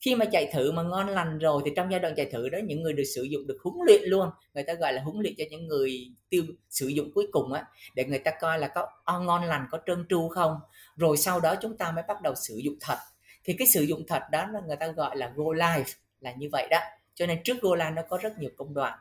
khi 0.00 0.14
mà 0.14 0.24
chạy 0.24 0.50
thử 0.52 0.72
mà 0.72 0.82
ngon 0.82 1.08
lành 1.08 1.38
rồi 1.38 1.62
thì 1.64 1.70
trong 1.76 1.90
giai 1.90 2.00
đoạn 2.00 2.14
chạy 2.16 2.26
thử 2.26 2.48
đó, 2.48 2.58
những 2.64 2.82
người 2.82 2.92
được 2.92 3.04
sử 3.14 3.22
dụng 3.22 3.46
được 3.46 3.58
huấn 3.62 3.74
luyện 3.86 4.02
luôn. 4.04 4.28
Người 4.54 4.64
ta 4.64 4.74
gọi 4.74 4.92
là 4.92 5.02
huấn 5.02 5.16
luyện 5.20 5.34
cho 5.38 5.44
những 5.50 5.68
người 5.68 6.10
tiêu, 6.28 6.44
sử 6.70 6.88
dụng 6.88 7.10
cuối 7.14 7.26
cùng 7.32 7.52
á, 7.52 7.64
để 7.94 8.04
người 8.04 8.18
ta 8.18 8.30
coi 8.40 8.58
là 8.58 8.68
có 8.68 9.20
ngon 9.20 9.44
lành, 9.44 9.66
có 9.70 9.78
trơn 9.86 10.04
tru 10.08 10.28
không. 10.28 10.56
Rồi 10.96 11.16
sau 11.16 11.40
đó 11.40 11.54
chúng 11.62 11.76
ta 11.76 11.92
mới 11.92 12.04
bắt 12.08 12.22
đầu 12.22 12.34
sử 12.34 12.56
dụng 12.56 12.74
thật. 12.80 12.98
Thì 13.44 13.54
cái 13.58 13.66
sử 13.66 13.82
dụng 13.82 14.06
thật 14.06 14.22
đó 14.32 14.46
là 14.52 14.60
người 14.66 14.76
ta 14.76 14.86
gọi 14.86 15.16
là 15.16 15.32
go 15.36 15.52
live, 15.52 15.90
là 16.20 16.32
như 16.32 16.48
vậy 16.52 16.68
đó. 16.70 16.78
Cho 17.14 17.26
nên 17.26 17.42
trước 17.44 17.62
go 17.62 17.74
live 17.74 17.90
nó 17.90 18.02
có 18.08 18.18
rất 18.22 18.38
nhiều 18.38 18.50
công 18.56 18.74
đoạn. 18.74 18.98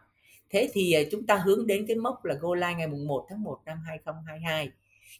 Thế 0.49 0.69
thì 0.73 0.93
à, 0.93 1.01
chúng 1.11 1.25
ta 1.25 1.35
hướng 1.35 1.67
đến 1.67 1.85
cái 1.87 1.95
mốc 1.97 2.25
là 2.25 2.35
go 2.41 2.55
live 2.55 2.73
ngày 2.73 2.87
mùng 2.87 3.07
1 3.07 3.25
tháng 3.29 3.43
1 3.43 3.59
năm 3.65 3.83
2022 3.87 4.71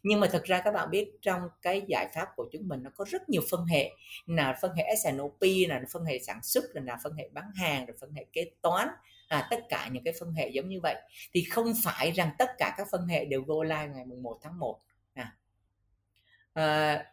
nhưng 0.03 0.19
mà 0.19 0.27
thật 0.31 0.43
ra 0.43 0.61
các 0.61 0.71
bạn 0.71 0.91
biết 0.91 1.11
trong 1.21 1.41
cái 1.61 1.81
giải 1.87 2.07
pháp 2.15 2.27
của 2.35 2.49
chúng 2.51 2.67
mình 2.67 2.83
nó 2.83 2.89
có 2.95 3.05
rất 3.07 3.29
nhiều 3.29 3.41
phân 3.51 3.65
hệ. 3.65 3.91
Là 4.25 4.57
phân 4.61 4.71
hệ 4.75 4.95
SNOP 5.03 5.41
là 5.67 5.81
phân 5.91 6.05
hệ 6.05 6.19
sản 6.19 6.39
xuất 6.43 6.63
là 6.73 6.97
phân 7.03 7.13
hệ 7.13 7.29
bán 7.33 7.51
hàng 7.55 7.85
rồi 7.85 7.97
phân 7.99 8.13
hệ 8.13 8.25
kế 8.33 8.45
toán. 8.61 8.87
À, 9.27 9.47
tất 9.51 9.59
cả 9.69 9.89
những 9.91 10.03
cái 10.03 10.13
phân 10.19 10.33
hệ 10.33 10.49
giống 10.49 10.69
như 10.69 10.79
vậy. 10.83 10.95
Thì 11.33 11.43
không 11.43 11.73
phải 11.83 12.11
rằng 12.11 12.29
tất 12.37 12.49
cả 12.57 12.75
các 12.77 12.87
phân 12.91 13.07
hệ 13.07 13.25
đều 13.25 13.41
go 13.41 13.63
live 13.63 13.87
ngày 13.87 14.05
mùng 14.05 14.23
1 14.23 14.39
tháng 14.41 14.59
1 14.59 14.79
à. 15.13 15.35
À, 16.53 17.05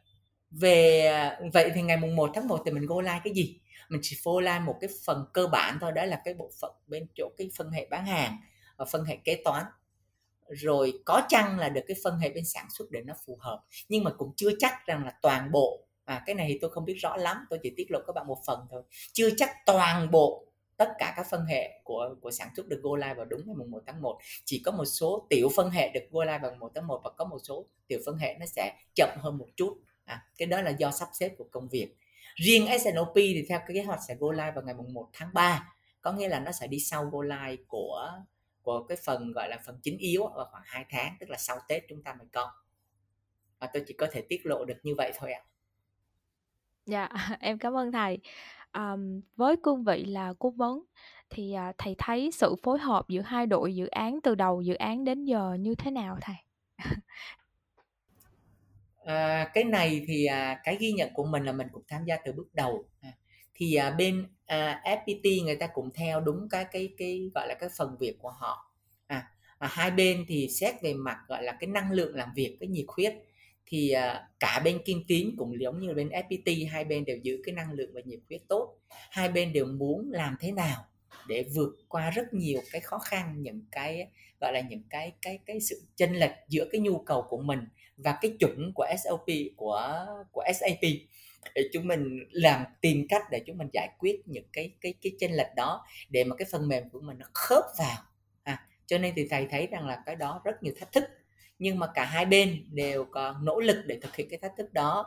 về 0.51 1.11
vậy 1.53 1.71
thì 1.75 1.83
ngày 1.83 1.97
mùng 1.97 2.17
1 2.17 2.31
tháng 2.35 2.49
1 2.49 2.63
thì 2.65 2.73
mình 2.73 2.87
go 2.87 3.01
live 3.01 3.21
cái 3.25 3.35
gì? 3.35 3.61
Mình 3.89 4.01
chỉ 4.03 4.17
go 4.25 4.41
live 4.41 4.59
một 4.59 4.79
cái 4.81 4.91
phần 5.07 5.25
cơ 5.33 5.47
bản 5.47 5.79
thôi. 5.81 5.93
Đó 5.93 6.05
là 6.05 6.21
cái 6.25 6.35
bộ 6.35 6.51
phận 6.61 6.73
bên 6.87 7.07
chỗ 7.15 7.31
cái 7.37 7.51
phân 7.57 7.71
hệ 7.71 7.87
bán 7.91 8.07
hàng 8.07 8.39
và 8.77 8.85
phân 8.85 9.05
hệ 9.05 9.17
kế 9.17 9.43
toán 9.45 9.65
rồi 10.49 11.03
có 11.05 11.23
chăng 11.29 11.59
là 11.59 11.69
được 11.69 11.81
cái 11.87 11.97
phân 12.05 12.19
hệ 12.19 12.31
bên 12.31 12.45
sản 12.45 12.67
xuất 12.71 12.91
để 12.91 13.03
nó 13.03 13.15
phù 13.27 13.39
hợp. 13.41 13.61
Nhưng 13.89 14.05
mà 14.05 14.11
cũng 14.19 14.33
chưa 14.37 14.51
chắc 14.59 14.87
rằng 14.87 15.05
là 15.05 15.13
toàn 15.23 15.51
bộ 15.53 15.87
à 16.05 16.23
cái 16.27 16.35
này 16.35 16.47
thì 16.49 16.59
tôi 16.61 16.71
không 16.71 16.85
biết 16.85 16.95
rõ 16.95 17.17
lắm 17.17 17.37
tôi 17.51 17.59
chỉ 17.63 17.73
tiết 17.77 17.91
lộ 17.91 17.99
các 18.07 18.13
bạn 18.13 18.27
một 18.27 18.39
phần 18.47 18.61
thôi. 18.71 18.83
Chưa 19.13 19.29
chắc 19.37 19.51
toàn 19.67 20.11
bộ 20.11 20.47
tất 20.77 20.93
cả 20.99 21.15
các 21.17 21.27
phân 21.31 21.45
hệ 21.45 21.81
của 21.85 22.15
của 22.21 22.31
sản 22.31 22.49
xuất 22.57 22.67
được 22.69 22.81
go 22.83 22.97
live 22.97 23.15
vào 23.15 23.25
đúng 23.25 23.41
ngày 23.47 23.55
mùng 23.57 23.71
1 23.71 23.83
tháng 23.87 24.03
1 24.03 24.19
chỉ 24.45 24.63
có 24.65 24.73
một 24.73 24.85
số 24.85 25.27
tiểu 25.31 25.49
phân 25.57 25.71
hệ 25.71 25.89
được 25.89 26.05
go 26.11 26.25
live 26.25 26.39
vào 26.39 26.51
mùng 26.51 26.61
1 26.61 26.73
tháng 26.75 26.87
1 26.87 27.01
và 27.05 27.11
có 27.11 27.25
một 27.25 27.39
số 27.43 27.67
tiểu 27.87 27.99
phân 28.07 28.17
hệ 28.17 28.37
nó 28.41 28.47
sẽ 28.47 28.77
chậm 28.95 29.11
hơn 29.21 29.39
một 29.39 29.49
chút. 29.57 29.79
À, 30.05 30.27
cái 30.39 30.47
đó 30.47 30.61
là 30.61 30.71
do 30.71 30.91
sắp 30.91 31.09
xếp 31.13 31.35
của 31.39 31.47
công 31.51 31.69
việc. 31.69 31.97
Riêng 32.35 32.67
SNOP 32.81 33.13
thì 33.15 33.47
theo 33.49 33.59
cái 33.59 33.75
kế 33.75 33.83
hoạch 33.83 34.01
sẽ 34.09 34.17
go 34.21 34.33
live 34.33 34.53
vào 34.55 34.65
ngày 34.65 34.75
mùng 34.75 34.95
1 34.95 35.09
tháng 35.13 35.29
3 35.35 35.75
có 36.05 36.13
nghĩa 36.13 36.29
là 36.29 36.41
nó 36.41 36.53
sẽ 36.53 36.67
đi 36.67 36.81
sau 36.81 37.05
go 37.05 37.23
live 37.23 37.63
của 37.69 38.11
của 38.65 38.85
cái 38.89 38.99
phần 39.05 39.33
gọi 39.33 39.49
là 39.49 39.59
phần 39.67 39.79
chính 39.83 39.99
yếu 39.99 40.29
vào 40.37 40.49
khoảng 40.51 40.63
2 40.67 40.85
tháng 40.89 41.17
tức 41.21 41.31
là 41.31 41.37
sau 41.37 41.59
Tết 41.69 41.83
chúng 41.89 42.03
ta 42.03 42.15
mới 42.15 42.27
có 42.33 42.53
và 43.59 43.71
tôi 43.73 43.85
chỉ 43.87 43.95
có 43.95 44.07
thể 44.13 44.23
tiết 44.29 44.47
lộ 44.47 44.65
được 44.65 44.77
như 44.83 44.95
vậy 44.95 45.13
thôi 45.19 45.33
ạ. 45.33 45.43
Dạ, 46.87 47.09
em 47.41 47.59
cảm 47.59 47.77
ơn 47.77 47.93
thầy. 47.93 48.19
Um, 48.75 49.21
với 49.37 49.57
cương 49.63 49.85
vị 49.85 50.05
là 50.05 50.35
cố 50.39 50.51
vấn 50.51 50.85
thì 51.31 51.57
uh, 51.71 51.75
thầy 51.79 51.95
thấy 51.99 52.31
sự 52.33 52.55
phối 52.63 52.79
hợp 52.79 53.09
giữa 53.09 53.21
hai 53.21 53.47
đội 53.47 53.75
dự 53.75 53.87
án 53.87 54.21
từ 54.23 54.35
đầu 54.35 54.61
dự 54.61 54.75
án 54.75 55.05
đến 55.05 55.25
giờ 55.25 55.57
như 55.61 55.75
thế 55.75 55.91
nào 55.91 56.19
thầy? 56.21 56.37
à, 59.05 59.51
cái 59.55 59.65
này 59.65 60.05
thì 60.09 60.25
à, 60.25 60.61
cái 60.65 60.77
ghi 60.81 60.93
nhận 60.93 61.11
của 61.15 61.25
mình 61.25 61.45
là 61.45 61.53
mình 61.53 61.67
cũng 61.73 61.83
tham 61.89 62.05
gia 62.05 62.17
từ 62.25 62.33
bước 62.33 62.55
đầu 62.55 62.89
à, 63.01 63.13
thì 63.55 63.75
à, 63.75 63.91
bên 63.91 64.27
à, 64.47 64.83
FPT 64.85 65.45
người 65.45 65.57
ta 65.57 65.67
cũng 65.67 65.91
theo 65.95 66.21
đúng 66.21 66.49
cái 66.49 66.65
cái 66.73 66.89
cái 66.99 67.31
gọi 67.35 67.49
là 67.49 67.55
cái 67.55 67.69
phần 67.79 67.97
việc 68.01 68.19
của 68.19 68.31
họ. 68.31 68.73
À, 69.07 69.29
à 69.59 69.69
hai 69.73 69.91
bên 69.91 70.25
thì 70.29 70.49
xét 70.49 70.75
về 70.83 70.95
mặt 70.95 71.19
gọi 71.29 71.43
là 71.43 71.57
cái 71.61 71.69
năng 71.69 71.91
lượng 71.93 72.15
làm 72.15 72.29
việc 72.35 72.57
cái 72.61 72.69
nhiệt 72.69 72.87
huyết 72.89 73.15
thì 73.67 73.91
à, 73.91 74.29
cả 74.41 74.61
bên 74.65 74.79
kim 74.85 75.03
tín 75.09 75.35
cũng 75.39 75.61
giống 75.61 75.81
như 75.81 75.95
bên 75.95 76.09
FPT 76.09 76.71
hai 76.71 76.85
bên 76.85 77.05
đều 77.05 77.17
giữ 77.23 77.43
cái 77.45 77.55
năng 77.55 77.73
lượng 77.73 77.91
và 77.95 78.01
nhiệt 78.05 78.21
huyết 78.29 78.43
tốt. 78.49 78.79
Hai 79.11 79.29
bên 79.29 79.53
đều 79.53 79.67
muốn 79.67 80.11
làm 80.13 80.37
thế 80.41 80.53
nào 80.53 80.85
để 81.29 81.45
vượt 81.55 81.77
qua 81.89 82.11
rất 82.11 82.35
nhiều 82.35 82.61
cái 82.73 82.81
khó 82.81 82.99
khăn 82.99 83.43
những 83.43 83.61
cái 83.73 84.09
gọi 84.41 84.53
là 84.53 84.61
những 84.61 84.83
cái 84.91 85.13
cái 85.23 85.39
cái 85.47 85.61
sự 85.61 85.83
chênh 85.97 86.13
lệch 86.13 86.35
giữa 86.49 86.65
cái 86.73 86.81
nhu 86.81 86.99
cầu 86.99 87.23
của 87.23 87.39
mình 87.39 87.69
và 87.97 88.19
cái 88.23 88.37
chuẩn 88.41 88.73
của 88.75 88.87
SOP 89.05 89.27
của 89.57 90.07
của 90.33 90.45
SAP 90.55 90.91
để 91.55 91.69
chúng 91.73 91.89
mình 91.89 92.19
làm 92.31 92.65
tìm 92.81 93.07
cách 93.09 93.23
để 93.31 93.41
chúng 93.47 93.59
mình 93.59 93.69
giải 93.73 93.89
quyết 93.99 94.23
những 94.27 94.45
cái 94.53 94.75
cái 94.81 94.95
cái 95.03 95.13
chênh 95.21 95.33
lệch 95.33 95.55
đó 95.57 95.87
để 96.11 96.25
mà 96.25 96.37
cái 96.37 96.49
phần 96.53 96.69
mềm 96.69 96.91
của 96.91 97.01
mình 97.01 97.19
nó 97.19 97.27
khớp 97.35 97.65
vào. 97.79 97.97
À, 98.43 98.67
cho 98.87 98.99
nên 98.99 99.15
thì 99.17 99.29
thầy 99.31 99.47
thấy 99.51 99.67
rằng 99.67 99.87
là 99.87 100.03
cái 100.07 100.17
đó 100.17 100.41
rất 100.45 100.63
nhiều 100.63 100.75
thách 100.81 100.93
thức 100.93 101.05
nhưng 101.59 101.79
mà 101.79 101.87
cả 101.95 102.05
hai 102.05 102.27
bên 102.27 102.65
đều 102.73 103.05
có 103.05 103.37
nỗ 103.43 103.61
lực 103.61 103.77
để 103.87 103.99
thực 104.03 104.17
hiện 104.17 104.29
cái 104.31 104.39
thách 104.43 104.53
thức 104.59 104.73
đó 104.73 105.07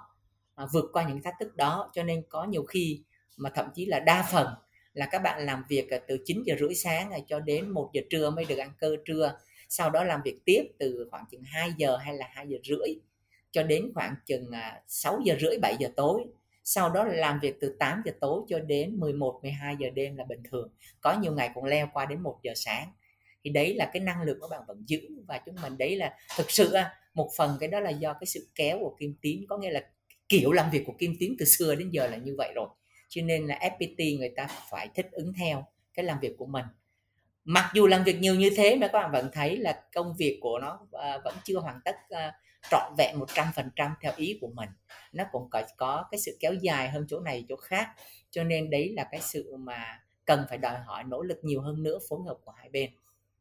à, 0.56 0.66
vượt 0.74 0.86
qua 0.94 1.08
những 1.10 1.22
thách 1.22 1.36
thức 1.40 1.56
đó. 1.56 1.92
Cho 1.94 2.04
nên 2.04 2.24
có 2.30 2.44
nhiều 2.44 2.64
khi 2.64 3.04
mà 3.38 3.50
thậm 3.56 3.66
chí 3.76 3.86
là 3.86 4.00
đa 4.00 4.30
phần 4.32 4.48
là 4.94 5.08
các 5.12 5.20
bạn 5.20 5.46
làm 5.46 5.64
việc 5.70 5.90
từ 6.08 6.18
9 6.26 6.44
giờ 6.46 6.56
rưỡi 6.60 6.76
sáng 6.76 7.12
cho 7.28 7.40
đến 7.40 7.70
1 7.70 7.90
giờ 7.94 8.02
trưa 8.10 8.30
mới 8.30 8.46
được 8.46 8.58
ăn 8.58 8.72
cơ 8.80 8.96
trưa 9.06 9.38
sau 9.70 9.90
đó 9.90 10.04
làm 10.04 10.22
việc 10.26 10.40
tiếp 10.46 10.64
từ 10.80 11.08
khoảng 11.12 11.24
chừng 11.32 11.44
2 11.44 11.70
giờ 11.78 11.98
hay 11.98 12.14
là 12.14 12.30
2 12.34 12.48
giờ 12.48 12.58
rưỡi 12.64 12.96
cho 13.58 13.64
đến 13.64 13.92
khoảng 13.94 14.16
chừng 14.26 14.52
à, 14.52 14.82
6 14.88 15.20
giờ 15.26 15.36
rưỡi 15.42 15.58
7 15.62 15.76
giờ 15.80 15.90
tối. 15.96 16.26
Sau 16.64 16.90
đó 16.90 17.04
làm 17.04 17.40
việc 17.40 17.56
từ 17.62 17.76
8 17.80 18.02
giờ 18.06 18.12
tối 18.22 18.42
cho 18.48 18.60
đến 18.60 19.00
11 19.00 19.40
12 19.42 19.76
giờ 19.80 19.90
đêm 19.90 20.18
là 20.18 20.24
bình 20.24 20.44
thường. 20.52 20.70
Có 21.02 21.20
nhiều 21.20 21.34
ngày 21.34 21.50
cũng 21.54 21.64
leo 21.66 21.90
qua 21.94 22.06
đến 22.06 22.22
1 22.22 22.40
giờ 22.44 22.52
sáng. 22.56 22.92
Thì 23.44 23.50
đấy 23.50 23.74
là 23.74 23.90
cái 23.94 24.00
năng 24.00 24.22
lực 24.22 24.38
của 24.42 24.48
bạn 24.48 24.62
vẫn 24.68 24.84
giữ. 24.88 25.00
Và 25.28 25.42
chúng 25.46 25.56
mình 25.62 25.78
đấy 25.78 25.96
là 25.96 26.14
thực 26.38 26.52
sự 26.52 26.74
à, 26.74 26.94
một 27.14 27.30
phần 27.38 27.58
cái 27.60 27.70
đó 27.70 27.80
là 27.80 27.90
do 27.90 28.14
cái 28.14 28.26
sự 28.26 28.48
kéo 28.56 28.80
của 28.80 28.96
kim 29.00 29.16
tím 29.22 29.46
có 29.50 29.58
nghĩa 29.58 29.72
là 29.72 29.82
kiểu 30.30 30.52
làm 30.52 30.72
việc 30.72 30.84
của 30.86 30.94
kim 31.00 31.16
tím 31.20 31.36
từ 31.40 31.46
xưa 31.46 31.76
đến 31.76 31.90
giờ 31.90 32.08
là 32.08 32.18
như 32.18 32.36
vậy 32.38 32.52
rồi. 32.56 32.68
Cho 33.10 33.22
nên 33.22 33.48
là 33.48 33.60
FPT 33.62 34.20
người 34.20 34.34
ta 34.36 34.48
phải 34.72 34.90
thích 34.96 35.08
ứng 35.12 35.34
theo 35.34 35.66
cái 35.94 36.06
làm 36.06 36.20
việc 36.20 36.34
của 36.38 36.46
mình. 36.46 36.66
Mặc 37.44 37.72
dù 37.74 37.88
làm 37.88 38.04
việc 38.04 38.20
nhiều 38.20 38.36
như 38.36 38.50
thế 38.58 38.76
mà 38.76 38.88
các 38.88 39.00
bạn 39.00 39.12
vẫn 39.12 39.30
thấy 39.34 39.58
là 39.58 39.84
công 39.94 40.16
việc 40.18 40.40
của 40.42 40.60
nó 40.60 40.80
à, 40.92 41.18
vẫn 41.24 41.36
chưa 41.44 41.60
hoàn 41.60 41.80
tất 41.86 41.96
trọn 42.72 42.94
vẹn 42.98 43.20
100% 43.20 43.92
theo 44.02 44.14
ý 44.16 44.38
của 44.42 44.50
mình. 44.54 44.70
Nó 45.14 45.24
cũng 45.32 45.50
có 45.50 45.64
có 45.78 46.06
cái 46.12 46.20
sự 46.20 46.38
kéo 46.40 46.54
dài 46.54 46.90
hơn 46.90 47.06
chỗ 47.10 47.20
này 47.20 47.46
chỗ 47.50 47.56
khác. 47.56 47.90
Cho 48.32 48.44
nên 48.44 48.70
đấy 48.70 48.94
là 48.96 49.08
cái 49.12 49.22
sự 49.22 49.56
mà 49.58 50.00
cần 50.26 50.46
phải 50.50 50.58
đòi 50.58 50.80
hỏi 50.86 51.04
nỗ 51.04 51.22
lực 51.22 51.40
nhiều 51.42 51.62
hơn 51.62 51.84
nữa 51.84 52.00
phối 52.10 52.20
hợp 52.26 52.38
của 52.46 52.52
hai 52.52 52.70
bên. 52.70 52.90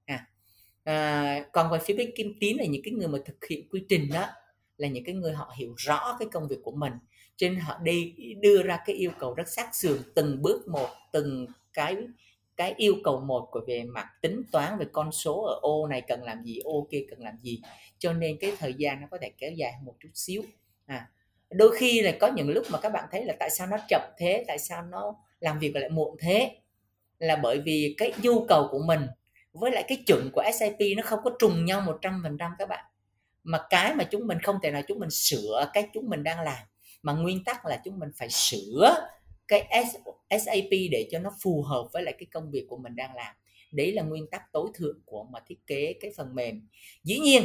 À. 0.04 0.26
à, 0.84 1.44
còn 1.52 1.70
về 1.70 1.78
phía 1.84 1.94
bên 1.94 2.10
kim 2.16 2.34
tín 2.40 2.56
là 2.56 2.64
những 2.64 2.82
cái 2.84 2.92
người 2.92 3.08
mà 3.08 3.18
thực 3.24 3.44
hiện 3.50 3.68
quy 3.68 3.84
trình 3.88 4.08
đó 4.12 4.26
là 4.76 4.88
những 4.88 5.04
cái 5.04 5.14
người 5.14 5.32
họ 5.32 5.52
hiểu 5.56 5.74
rõ 5.76 6.16
cái 6.18 6.28
công 6.32 6.48
việc 6.48 6.58
của 6.62 6.72
mình. 6.72 6.92
Cho 7.36 7.48
nên 7.48 7.58
họ 7.58 7.78
đi 7.82 8.14
đưa 8.40 8.62
ra 8.62 8.78
cái 8.86 8.96
yêu 8.96 9.10
cầu 9.18 9.34
rất 9.34 9.48
sát 9.48 9.74
sườn 9.74 9.98
từng 10.14 10.42
bước 10.42 10.68
một 10.68 10.88
từng 11.12 11.46
cái 11.72 11.96
cái 12.56 12.74
yêu 12.76 12.94
cầu 13.04 13.20
một 13.20 13.48
của 13.50 13.60
về 13.66 13.84
mặt 13.84 14.06
tính 14.22 14.42
toán 14.52 14.78
về 14.78 14.86
con 14.92 15.12
số 15.12 15.42
ở 15.42 15.58
ô 15.62 15.86
này 15.86 16.00
cần 16.00 16.22
làm 16.22 16.42
gì, 16.42 16.58
ô 16.64 16.88
kia 16.90 17.06
cần 17.10 17.20
làm 17.20 17.34
gì. 17.42 17.60
Cho 17.98 18.12
nên 18.12 18.36
cái 18.40 18.52
thời 18.58 18.74
gian 18.74 19.00
nó 19.00 19.06
có 19.10 19.18
thể 19.20 19.32
kéo 19.38 19.50
dài 19.52 19.72
một 19.84 19.94
chút 20.00 20.10
xíu. 20.14 20.42
À 20.86 21.08
đôi 21.50 21.76
khi 21.76 22.00
là 22.00 22.12
có 22.20 22.26
những 22.26 22.48
lúc 22.48 22.64
mà 22.70 22.80
các 22.80 22.92
bạn 22.92 23.08
thấy 23.12 23.24
là 23.24 23.34
tại 23.38 23.50
sao 23.50 23.66
nó 23.66 23.76
chậm 23.88 24.02
thế, 24.18 24.44
tại 24.48 24.58
sao 24.58 24.82
nó 24.82 25.14
làm 25.40 25.58
việc 25.58 25.76
lại 25.76 25.90
muộn 25.90 26.16
thế? 26.20 26.56
Là 27.18 27.36
bởi 27.36 27.60
vì 27.60 27.94
cái 27.98 28.12
nhu 28.22 28.44
cầu 28.46 28.68
của 28.70 28.78
mình 28.78 29.06
với 29.52 29.70
lại 29.70 29.84
cái 29.88 30.02
chuẩn 30.06 30.30
của 30.32 30.42
SAP 30.58 30.78
nó 30.96 31.02
không 31.04 31.20
có 31.24 31.30
trùng 31.38 31.64
nhau 31.64 31.98
100% 32.02 32.50
các 32.58 32.68
bạn. 32.68 32.84
Mà 33.44 33.66
cái 33.70 33.94
mà 33.94 34.04
chúng 34.04 34.26
mình 34.26 34.40
không 34.40 34.58
thể 34.62 34.70
nào 34.70 34.82
chúng 34.88 34.98
mình 34.98 35.10
sửa 35.10 35.70
cái 35.72 35.88
chúng 35.94 36.08
mình 36.08 36.22
đang 36.22 36.40
làm, 36.40 36.66
mà 37.02 37.12
nguyên 37.12 37.44
tắc 37.44 37.66
là 37.66 37.80
chúng 37.84 37.98
mình 37.98 38.10
phải 38.16 38.28
sửa 38.30 39.08
cái 39.48 39.84
SAP 40.30 40.70
để 40.70 41.08
cho 41.10 41.18
nó 41.18 41.30
phù 41.42 41.62
hợp 41.62 41.88
với 41.92 42.02
lại 42.02 42.14
cái 42.18 42.26
công 42.32 42.50
việc 42.50 42.66
của 42.68 42.76
mình 42.76 42.96
đang 42.96 43.14
làm. 43.14 43.34
Đấy 43.72 43.92
là 43.92 44.02
nguyên 44.02 44.26
tắc 44.30 44.52
tối 44.52 44.68
thượng 44.74 45.00
của 45.04 45.24
mà 45.24 45.40
thiết 45.46 45.66
kế 45.66 45.94
cái 46.00 46.10
phần 46.16 46.34
mềm. 46.34 46.68
Dĩ 47.04 47.18
nhiên 47.18 47.42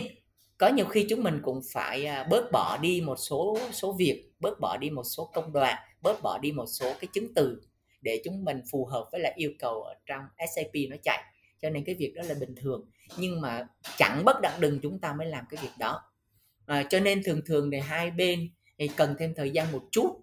có 0.57 0.67
nhiều 0.67 0.85
khi 0.85 1.05
chúng 1.09 1.23
mình 1.23 1.39
cũng 1.43 1.61
phải 1.73 2.05
à, 2.05 2.23
bớt 2.23 2.51
bỏ 2.51 2.77
đi 2.77 3.01
một 3.01 3.15
số 3.19 3.57
số 3.71 3.93
việc 3.93 4.31
bớt 4.39 4.59
bỏ 4.59 4.77
đi 4.77 4.89
một 4.89 5.03
số 5.03 5.29
công 5.33 5.53
đoạn 5.53 5.77
bớt 6.01 6.21
bỏ 6.21 6.37
đi 6.37 6.51
một 6.51 6.65
số 6.67 6.93
cái 7.01 7.07
chứng 7.13 7.33
từ 7.33 7.61
để 8.01 8.21
chúng 8.25 8.45
mình 8.45 8.61
phù 8.71 8.85
hợp 8.85 9.09
với 9.11 9.21
lại 9.21 9.33
yêu 9.35 9.51
cầu 9.59 9.83
ở 9.83 9.95
trong 10.05 10.23
SAP 10.55 10.71
nó 10.89 10.95
chạy. 11.03 11.23
Cho 11.61 11.69
nên 11.69 11.83
cái 11.83 11.95
việc 11.95 12.13
đó 12.15 12.21
là 12.25 12.35
bình 12.39 12.55
thường 12.55 12.89
nhưng 13.17 13.41
mà 13.41 13.67
chẳng 13.97 14.25
bất 14.25 14.41
đặng 14.41 14.61
đừng 14.61 14.79
chúng 14.79 14.99
ta 14.99 15.13
mới 15.13 15.27
làm 15.27 15.45
cái 15.49 15.59
việc 15.63 15.71
đó. 15.79 16.01
À, 16.65 16.83
cho 16.89 16.99
nên 16.99 17.23
thường 17.23 17.41
thường 17.45 17.71
thì 17.71 17.79
hai 17.79 18.11
bên 18.11 18.49
thì 18.79 18.87
cần 18.87 19.15
thêm 19.19 19.33
thời 19.35 19.49
gian 19.49 19.71
một 19.71 19.83
chút 19.91 20.20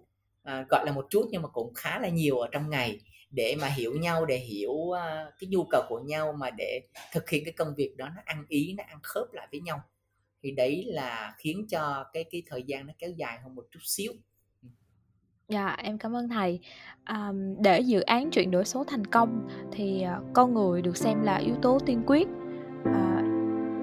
à, 0.49 0.65
gọi 0.69 0.85
là 0.85 0.91
một 0.91 1.05
chút 1.09 1.27
nhưng 1.31 1.41
mà 1.41 1.49
cũng 1.49 1.73
khá 1.73 1.99
là 1.99 2.09
nhiều 2.09 2.37
ở 2.37 2.47
trong 2.51 2.69
ngày 2.69 2.99
để 3.31 3.55
mà 3.61 3.67
hiểu 3.67 3.93
nhau 3.93 4.25
để 4.25 4.37
hiểu 4.37 4.71
uh, 4.71 4.97
cái 5.39 5.47
nhu 5.49 5.63
cầu 5.69 5.83
của 5.89 5.99
nhau 5.99 6.33
mà 6.39 6.49
để 6.57 6.81
thực 7.13 7.29
hiện 7.29 7.45
cái 7.45 7.53
công 7.53 7.75
việc 7.75 7.97
đó 7.97 8.09
nó 8.15 8.21
ăn 8.25 8.45
ý 8.47 8.73
nó 8.77 8.83
ăn 8.87 8.99
khớp 9.03 9.33
lại 9.33 9.47
với 9.51 9.59
nhau. 9.59 9.81
Thì 10.43 10.51
đấy 10.51 10.85
là 10.87 11.35
khiến 11.37 11.67
cho 11.69 12.05
cái 12.13 12.23
cái 12.31 12.43
thời 12.47 12.63
gian 12.63 12.87
nó 12.87 12.93
kéo 12.97 13.11
dài 13.17 13.39
hơn 13.43 13.55
một 13.55 13.63
chút 13.71 13.79
xíu. 13.83 14.13
Dạ, 15.47 15.75
em 15.83 15.97
cảm 15.97 16.15
ơn 16.15 16.29
thầy. 16.29 16.59
À, 17.03 17.31
để 17.59 17.79
dự 17.79 18.01
án 18.01 18.31
chuyển 18.31 18.51
đổi 18.51 18.65
số 18.65 18.83
thành 18.83 19.05
công 19.05 19.47
thì 19.71 20.01
à, 20.01 20.19
con 20.33 20.53
người 20.53 20.81
được 20.81 20.97
xem 20.97 21.23
là 21.23 21.35
yếu 21.35 21.55
tố 21.61 21.79
tiên 21.85 22.03
quyết 22.07 22.27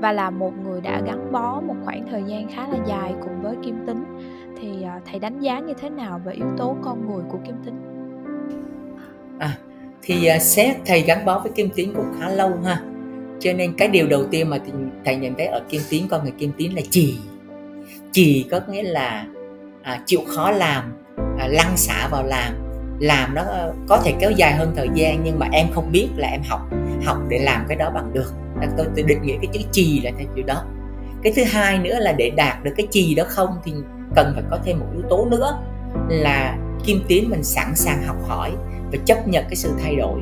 và 0.06 0.12
là 0.12 0.30
một 0.30 0.52
người 0.64 0.80
đã 0.80 1.00
gắn 1.06 1.32
bó 1.32 1.60
một 1.60 1.74
khoảng 1.84 2.06
thời 2.10 2.22
gian 2.26 2.48
khá 2.54 2.68
là 2.68 2.78
dài 2.86 3.14
cùng 3.20 3.42
với 3.42 3.56
kim 3.64 3.86
tính. 3.86 4.04
Thì 4.60 4.82
à, 4.82 5.00
thầy 5.10 5.18
đánh 5.18 5.40
giá 5.40 5.58
như 5.58 5.74
thế 5.80 5.90
nào 5.90 6.20
về 6.24 6.32
yếu 6.32 6.46
tố 6.58 6.76
con 6.82 7.06
người 7.06 7.24
của 7.28 7.38
kim 7.46 7.54
tính? 7.64 7.74
À, 9.38 9.58
thì 10.02 10.26
à, 10.26 10.38
xét 10.38 10.76
thầy 10.86 11.00
gắn 11.00 11.24
bó 11.24 11.38
với 11.38 11.52
kim 11.52 11.68
tín 11.74 11.92
cũng 11.96 12.06
khá 12.20 12.28
lâu 12.28 12.50
ha. 12.64 12.80
Cho 13.40 13.52
nên 13.52 13.74
cái 13.78 13.88
điều 13.88 14.06
đầu 14.06 14.24
tiên 14.30 14.50
mà 14.50 14.58
thầy 15.04 15.16
nhận 15.16 15.34
thấy 15.34 15.46
ở 15.46 15.60
kim 15.68 15.82
tín 15.90 16.02
con 16.10 16.22
người 16.22 16.32
kim 16.38 16.52
tín 16.56 16.72
là 16.72 16.82
chỉ, 16.90 17.18
chỉ 18.12 18.46
có 18.50 18.60
nghĩa 18.68 18.82
là 18.82 19.26
à, 19.82 20.00
chịu 20.06 20.20
khó 20.26 20.50
làm 20.50 20.84
à, 21.38 21.48
lăn 21.48 21.76
xả 21.76 22.08
vào 22.10 22.22
làm. 22.22 22.54
Làm 23.00 23.34
nó 23.34 23.42
ờ, 23.42 23.74
có 23.88 24.00
thể 24.04 24.14
kéo 24.20 24.30
dài 24.30 24.54
hơn 24.54 24.72
thời 24.76 24.88
gian 24.94 25.20
nhưng 25.24 25.38
mà 25.38 25.48
em 25.52 25.66
không 25.74 25.92
biết 25.92 26.08
là 26.16 26.28
em 26.28 26.40
học 26.48 26.60
học 27.04 27.18
để 27.28 27.38
làm 27.38 27.64
cái 27.68 27.76
đó 27.76 27.90
bằng 27.94 28.12
được 28.12 28.32
tôi, 28.76 28.86
tôi 28.96 29.04
định 29.04 29.22
nghĩa 29.22 29.36
cái 29.42 29.46
chữ 29.52 29.60
trì 29.72 30.00
là 30.00 30.10
theo 30.18 30.26
kiểu 30.36 30.44
đó. 30.46 30.64
Cái 31.22 31.32
thứ 31.36 31.44
hai 31.44 31.78
nữa 31.78 31.98
là 31.98 32.12
để 32.12 32.30
đạt 32.30 32.64
được 32.64 32.72
cái 32.76 32.86
trì 32.90 33.14
đó 33.14 33.24
không 33.28 33.50
thì 33.64 33.72
cần 34.14 34.32
phải 34.34 34.42
có 34.50 34.58
thêm 34.64 34.78
một 34.78 34.86
yếu 34.94 35.02
tố 35.10 35.26
nữa 35.30 35.58
là 36.08 36.58
kim 36.84 37.00
tiến 37.08 37.30
mình 37.30 37.42
sẵn 37.42 37.72
sàng 37.74 38.02
học 38.06 38.16
hỏi 38.28 38.52
và 38.92 38.98
chấp 39.04 39.28
nhận 39.28 39.44
cái 39.44 39.56
sự 39.56 39.70
thay 39.82 39.96
đổi. 39.96 40.20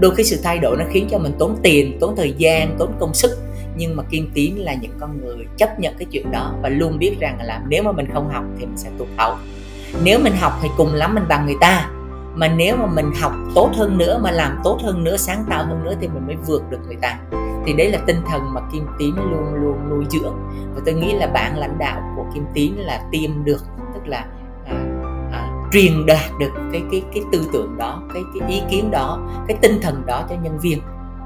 Đôi 0.00 0.14
khi 0.14 0.24
sự 0.24 0.40
thay 0.44 0.58
đổi 0.58 0.76
nó 0.76 0.84
khiến 0.90 1.08
cho 1.10 1.18
mình 1.18 1.32
tốn 1.38 1.56
tiền 1.62 1.98
tốn 2.00 2.16
thời 2.16 2.34
gian 2.38 2.76
tốn 2.78 2.92
công 3.00 3.14
sức 3.14 3.38
nhưng 3.76 3.96
mà 3.96 4.02
kim 4.10 4.30
tiến 4.34 4.64
là 4.64 4.74
những 4.74 4.92
con 5.00 5.20
người 5.20 5.46
chấp 5.56 5.80
nhận 5.80 5.94
cái 5.98 6.06
chuyện 6.10 6.30
đó 6.30 6.54
và 6.62 6.68
luôn 6.68 6.98
biết 6.98 7.16
rằng 7.20 7.38
là 7.42 7.62
nếu 7.68 7.82
mà 7.82 7.92
mình 7.92 8.06
không 8.12 8.30
học 8.30 8.44
thì 8.58 8.66
mình 8.66 8.76
sẽ 8.76 8.90
tụt 8.98 9.08
hậu. 9.16 9.36
Nếu 10.04 10.18
mình 10.18 10.32
học 10.40 10.52
thì 10.62 10.68
cùng 10.76 10.94
lắm 10.94 11.14
mình 11.14 11.24
bằng 11.28 11.46
người 11.46 11.56
ta 11.60 11.90
mà 12.38 12.48
nếu 12.48 12.76
mà 12.76 12.86
mình 12.86 13.12
học 13.20 13.32
tốt 13.54 13.70
hơn 13.76 13.98
nữa 13.98 14.20
mà 14.22 14.30
làm 14.30 14.58
tốt 14.64 14.78
hơn 14.82 15.04
nữa 15.04 15.16
sáng 15.16 15.44
tạo 15.50 15.66
hơn 15.66 15.84
nữa 15.84 15.94
thì 16.00 16.08
mình 16.08 16.26
mới 16.26 16.36
vượt 16.36 16.62
được 16.70 16.78
người 16.86 16.96
ta. 16.96 17.18
Thì 17.66 17.72
đấy 17.72 17.90
là 17.90 17.98
tinh 18.06 18.22
thần 18.26 18.54
mà 18.54 18.60
kim 18.72 18.86
tín 18.98 19.14
luôn 19.16 19.54
luôn 19.54 19.90
nuôi 19.90 20.04
dưỡng. 20.10 20.34
Và 20.74 20.82
tôi 20.86 20.94
nghĩ 20.94 21.12
là 21.12 21.26
bạn 21.26 21.58
lãnh 21.58 21.78
đạo 21.78 22.00
của 22.16 22.24
kim 22.34 22.44
tín 22.54 22.74
là 22.74 23.00
tiêm 23.10 23.44
được 23.44 23.60
tức 23.94 24.00
là 24.06 24.24
à, 24.66 24.76
à, 25.32 25.50
truyền 25.72 26.06
đạt 26.06 26.30
được 26.40 26.50
cái 26.72 26.82
cái 26.90 27.02
cái 27.14 27.22
tư 27.32 27.48
tưởng 27.52 27.76
đó 27.78 28.02
cái 28.14 28.22
cái 28.40 28.50
ý 28.50 28.62
kiến 28.70 28.90
đó 28.90 29.18
cái 29.48 29.56
tinh 29.62 29.80
thần 29.82 30.02
đó 30.06 30.24
cho 30.28 30.36
nhân 30.42 30.58
viên. 30.58 30.78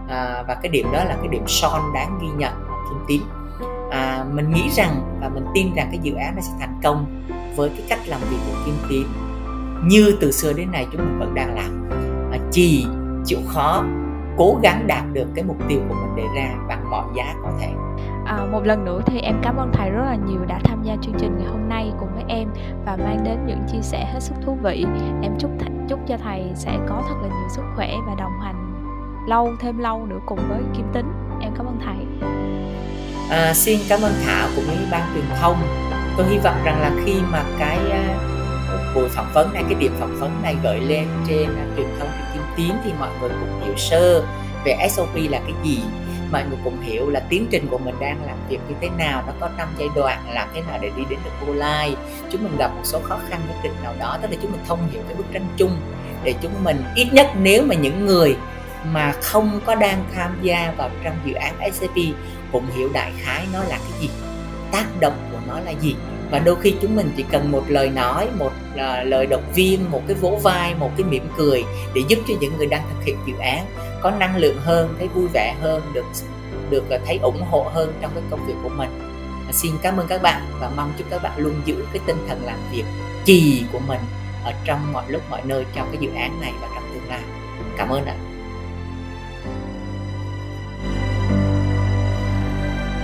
À, 0.09 0.45
và 0.49 0.55
cái 0.55 0.73
điểm 0.73 0.87
đó 0.93 1.05
là 1.05 1.17
cái 1.17 1.29
điểm 1.29 1.45
son 1.47 1.81
đáng 1.95 2.19
ghi 2.23 2.29
nhận 2.37 2.53
của 2.69 2.91
kim 2.91 2.99
tín. 3.09 3.23
À, 3.91 4.25
mình 4.33 4.51
nghĩ 4.51 4.71
rằng 4.71 5.19
và 5.21 5.29
mình 5.29 5.45
tin 5.55 5.75
rằng 5.75 5.89
cái 5.91 6.01
dự 6.03 6.15
án 6.15 6.35
nó 6.37 6.41
sẽ 6.43 6.53
thành 6.61 6.81
công 6.83 7.23
với 7.57 7.69
cái 7.69 7.83
cách 7.89 8.01
làm 8.07 8.21
việc 8.21 8.39
của 8.47 8.59
kim 8.67 8.75
tín 8.89 9.07
như 9.85 10.17
từ 10.21 10.33
xưa 10.33 10.53
đến 10.53 10.71
nay 10.71 10.87
chúng 10.93 11.01
mình 11.01 11.19
vẫn 11.19 11.35
đang 11.35 11.55
làm. 11.55 11.91
À, 12.33 12.39
chỉ 12.51 12.87
chịu 13.25 13.39
khó 13.47 13.85
cố 14.37 14.59
gắng 14.63 14.87
đạt 14.87 15.05
được 15.13 15.27
cái 15.35 15.45
mục 15.45 15.57
tiêu 15.69 15.81
của 15.89 15.95
mình 15.95 16.17
đề 16.17 16.41
ra 16.41 16.55
bằng 16.69 16.91
mọi 16.91 17.05
giá 17.17 17.35
có 17.43 17.53
thể. 17.61 17.69
À, 18.27 18.39
một 18.53 18.67
lần 18.67 18.85
nữa 18.85 19.01
thì 19.07 19.21
em 19.21 19.37
cảm 19.43 19.57
ơn 19.57 19.71
thầy 19.73 19.91
rất 19.91 20.03
là 20.05 20.17
nhiều 20.27 20.41
đã 20.47 20.61
tham 20.65 20.83
gia 20.83 20.97
chương 21.03 21.15
trình 21.19 21.39
ngày 21.39 21.49
hôm 21.49 21.69
nay 21.69 21.93
cùng 22.01 22.09
với 22.15 22.25
em 22.29 22.49
và 22.87 22.97
mang 22.97 23.25
đến 23.25 23.39
những 23.47 23.59
chia 23.73 23.83
sẻ 23.83 24.11
hết 24.13 24.21
sức 24.21 24.35
thú 24.45 24.59
vị. 24.63 24.87
Em 25.23 25.33
chúc 25.39 25.51
th- 25.59 25.89
chúc 25.89 26.01
cho 26.09 26.17
thầy 26.25 26.51
sẽ 26.55 26.79
có 26.89 27.03
thật 27.09 27.15
là 27.23 27.29
nhiều 27.29 27.49
sức 27.49 27.63
khỏe 27.77 27.95
và 28.07 28.15
đồng 28.19 28.41
hành 28.41 28.73
lâu 29.29 29.49
thêm 29.61 29.79
lâu 29.79 30.07
nữa 30.07 30.21
cùng 30.27 30.39
với 30.49 30.61
kim 30.77 30.87
tính. 30.93 31.13
Em 31.41 31.53
cảm 31.57 31.67
ơn 31.67 31.79
thầy. 31.85 32.29
À, 33.31 33.55
xin 33.55 33.81
cảm 33.89 34.01
ơn 34.03 34.13
thảo 34.27 34.49
cũng 34.57 34.65
như 34.65 34.87
ban 34.91 35.03
truyền 35.15 35.25
thông. 35.41 35.57
Tôi 36.17 36.27
hy 36.27 36.39
vọng 36.39 36.57
rằng 36.65 36.81
là 36.81 36.93
khi 37.05 37.15
mà 37.33 37.43
cái 37.59 37.79
uh, 37.87 38.32
buổi 38.95 39.09
phỏng 39.09 39.31
vấn 39.35 39.53
này 39.53 39.63
cái 39.69 39.75
điểm 39.75 39.93
phỏng 40.01 40.17
vấn 40.21 40.43
này 40.43 40.57
gửi 40.63 40.81
lên 40.81 41.09
trên 41.29 41.49
uh, 41.51 41.77
truyền 41.77 41.87
thông 41.99 42.09
trên 42.09 42.27
kim 42.33 42.43
tiến 42.57 42.77
thì 42.85 42.93
mọi 42.99 43.09
người 43.21 43.31
cũng 43.31 43.61
hiểu 43.65 43.77
sơ 43.77 44.25
về 44.65 44.89
SOP 44.91 45.15
là 45.15 45.39
cái 45.39 45.55
gì. 45.65 45.81
Mọi 46.33 46.45
người 46.49 46.59
cũng 46.65 46.81
hiểu 46.81 47.11
là 47.11 47.21
tiến 47.29 47.47
trình 47.51 47.67
của 47.71 47.79
mình 47.79 47.95
đang 48.01 48.27
làm 48.27 48.37
việc 48.49 48.59
như 48.69 48.75
thế 48.81 48.89
nào 48.99 49.25
nó 49.27 49.33
có 49.41 49.49
năm 49.59 49.69
giai 49.79 49.89
đoạn 49.97 50.35
làm 50.35 50.49
thế 50.55 50.61
nào 50.61 50.79
để 50.83 50.91
đi 50.97 51.03
đến 51.11 51.19
được 51.25 51.47
go 51.47 51.53
live 51.53 52.01
chúng 52.33 52.43
mình 52.43 52.57
gặp 52.59 52.69
một 52.75 52.83
số 52.85 53.01
khó 53.03 53.19
khăn 53.29 53.41
nhất 53.49 53.57
định 53.63 53.73
nào 53.83 53.95
đó 53.99 54.19
tức 54.23 54.31
là 54.31 54.37
chúng 54.43 54.53
mình 54.53 54.61
thông 54.69 54.89
hiểu 54.93 55.03
cái 55.09 55.17
bức 55.17 55.27
tranh 55.33 55.47
chung 55.57 55.77
để 56.25 56.35
chúng 56.43 56.65
mình 56.65 56.85
ít 56.95 57.09
nhất 57.13 57.31
nếu 57.41 57.65
mà 57.67 57.75
những 57.75 58.07
người 58.07 58.37
mà 58.85 59.13
không 59.23 59.61
có 59.67 59.75
đang 59.75 60.05
tham 60.15 60.39
gia 60.43 60.75
vào 60.77 60.91
trong 61.05 61.15
dự 61.25 61.35
án 61.35 61.73
SCP 61.73 61.97
cũng 62.53 62.67
hiểu 62.77 62.89
đại 62.93 63.13
khái 63.21 63.47
nó 63.53 63.59
là 63.59 63.79
cái 63.79 64.01
gì 64.01 64.11
tác 64.73 64.87
động 65.01 65.29
của 65.33 65.39
nó 65.47 65.61
là 65.61 65.71
gì 65.71 65.97
và 66.33 66.39
đôi 66.39 66.57
khi 66.61 66.75
chúng 66.83 66.97
mình 66.97 67.13
chỉ 67.17 67.25
cần 67.31 67.53
một 67.53 67.65
lời 67.69 67.91
nói 67.91 68.29
một 68.39 68.53
uh, 68.75 68.81
lời 69.05 69.27
động 69.27 69.45
viên 69.55 69.91
một 69.91 70.03
cái 70.07 70.17
vỗ 70.17 70.39
vai 70.43 70.75
một 70.75 70.91
cái 70.97 71.05
mỉm 71.05 71.29
cười 71.37 71.65
để 71.95 72.03
giúp 72.09 72.19
cho 72.29 72.35
những 72.41 72.57
người 72.57 72.67
đang 72.67 72.83
thực 72.91 73.05
hiện 73.05 73.17
dự 73.27 73.35
án 73.39 73.67
có 74.01 74.11
năng 74.11 74.37
lượng 74.37 74.57
hơn 74.61 74.95
thấy 74.99 75.09
vui 75.09 75.29
vẻ 75.33 75.55
hơn 75.61 75.83
được 75.93 76.05
được 76.71 76.91
à, 76.91 76.99
thấy 77.07 77.19
ủng 77.23 77.43
hộ 77.51 77.71
hơn 77.75 77.93
trong 78.01 78.11
cái 78.15 78.23
công 78.31 78.47
việc 78.47 78.55
của 78.63 78.69
mình. 78.69 78.91
À, 79.49 79.53
xin 79.53 79.73
cảm 79.83 79.97
ơn 79.97 80.07
các 80.07 80.23
bạn 80.23 80.43
và 80.61 80.71
mong 80.77 80.93
chúc 80.99 81.07
các 81.11 81.23
bạn 81.23 81.33
luôn 81.37 81.55
giữ 81.65 81.85
cái 81.93 82.03
tinh 82.07 82.17
thần 82.29 82.45
làm 82.45 82.59
việc 82.73 82.85
trì 83.25 83.65
của 83.73 83.81
mình 83.89 84.01
ở 84.45 84.53
trong 84.65 84.93
mọi 84.93 85.05
lúc 85.09 85.23
mọi 85.31 85.41
nơi 85.45 85.65
trong 85.75 85.89
cái 85.93 86.01
dự 86.01 86.11
án 86.15 86.41
này 86.41 86.53
và 86.61 86.69
trong 86.75 86.85
tương 86.95 87.09
lai. 87.09 87.23
Cảm 87.77 87.89
ơn 87.89 88.05
ạ. 88.05 88.32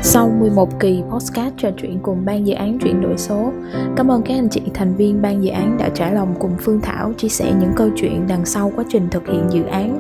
Sau 0.03 0.29
11 0.29 0.81
kỳ 0.81 1.03
podcast 1.11 1.55
trò 1.57 1.71
chuyện 1.77 1.99
cùng 2.03 2.25
ban 2.25 2.47
dự 2.47 2.55
án 2.55 2.79
chuyển 2.79 3.01
đổi 3.01 3.19
số, 3.19 3.53
cảm 3.97 4.11
ơn 4.11 4.23
các 4.23 4.35
anh 4.35 4.49
chị 4.49 4.63
thành 4.75 4.95
viên 4.95 5.23
ban 5.23 5.43
dự 5.43 5.51
án 5.51 5.77
đã 5.79 5.89
trả 5.95 6.11
lòng 6.11 6.35
cùng 6.39 6.53
Phương 6.61 6.81
Thảo 6.81 7.13
chia 7.17 7.29
sẻ 7.29 7.53
những 7.61 7.73
câu 7.77 7.89
chuyện 7.97 8.27
đằng 8.29 8.45
sau 8.45 8.73
quá 8.77 8.85
trình 8.89 9.09
thực 9.11 9.27
hiện 9.29 9.47
dự 9.51 9.65
án. 9.65 9.99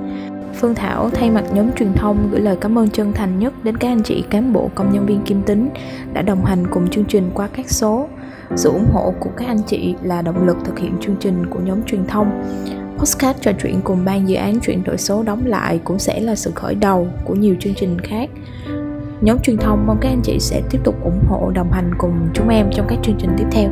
Phương 0.54 0.74
Thảo 0.74 1.10
thay 1.10 1.30
mặt 1.30 1.44
nhóm 1.54 1.72
truyền 1.72 1.92
thông 1.92 2.28
gửi 2.30 2.40
lời 2.40 2.56
cảm 2.60 2.78
ơn 2.78 2.90
chân 2.90 3.12
thành 3.12 3.38
nhất 3.38 3.64
đến 3.64 3.76
các 3.76 3.88
anh 3.88 4.02
chị 4.02 4.24
cán 4.30 4.52
bộ 4.52 4.70
công 4.74 4.92
nhân 4.92 5.06
viên 5.06 5.22
Kim 5.22 5.42
Tính 5.42 5.68
đã 6.12 6.22
đồng 6.22 6.44
hành 6.44 6.66
cùng 6.70 6.88
chương 6.90 7.04
trình 7.04 7.30
qua 7.34 7.48
các 7.56 7.70
số. 7.70 8.08
Sự 8.56 8.70
ủng 8.70 8.86
hộ 8.92 9.14
của 9.20 9.30
các 9.36 9.46
anh 9.48 9.62
chị 9.66 9.94
là 10.02 10.22
động 10.22 10.46
lực 10.46 10.56
thực 10.64 10.78
hiện 10.78 10.92
chương 11.00 11.16
trình 11.20 11.46
của 11.50 11.60
nhóm 11.60 11.82
truyền 11.82 12.06
thông. 12.06 12.42
Postcard 12.98 13.40
trò 13.40 13.52
chuyện 13.62 13.80
cùng 13.84 14.04
ban 14.04 14.28
dự 14.28 14.36
án 14.36 14.60
chuyển 14.60 14.84
đổi 14.84 14.98
số 14.98 15.22
đóng 15.22 15.46
lại 15.46 15.80
cũng 15.84 15.98
sẽ 15.98 16.20
là 16.20 16.34
sự 16.34 16.52
khởi 16.54 16.74
đầu 16.74 17.08
của 17.24 17.34
nhiều 17.34 17.56
chương 17.60 17.74
trình 17.74 18.00
khác. 18.00 18.30
Nhóm 19.20 19.38
truyền 19.42 19.56
thông 19.56 19.86
mong 19.86 19.98
các 20.00 20.08
anh 20.08 20.20
chị 20.22 20.38
sẽ 20.40 20.62
tiếp 20.70 20.78
tục 20.84 20.94
ủng 21.04 21.20
hộ 21.28 21.50
đồng 21.54 21.72
hành 21.72 21.90
cùng 21.98 22.28
chúng 22.34 22.48
em 22.48 22.70
trong 22.72 22.86
các 22.88 22.98
chương 23.02 23.16
trình 23.18 23.30
tiếp 23.38 23.46
theo. 23.50 23.70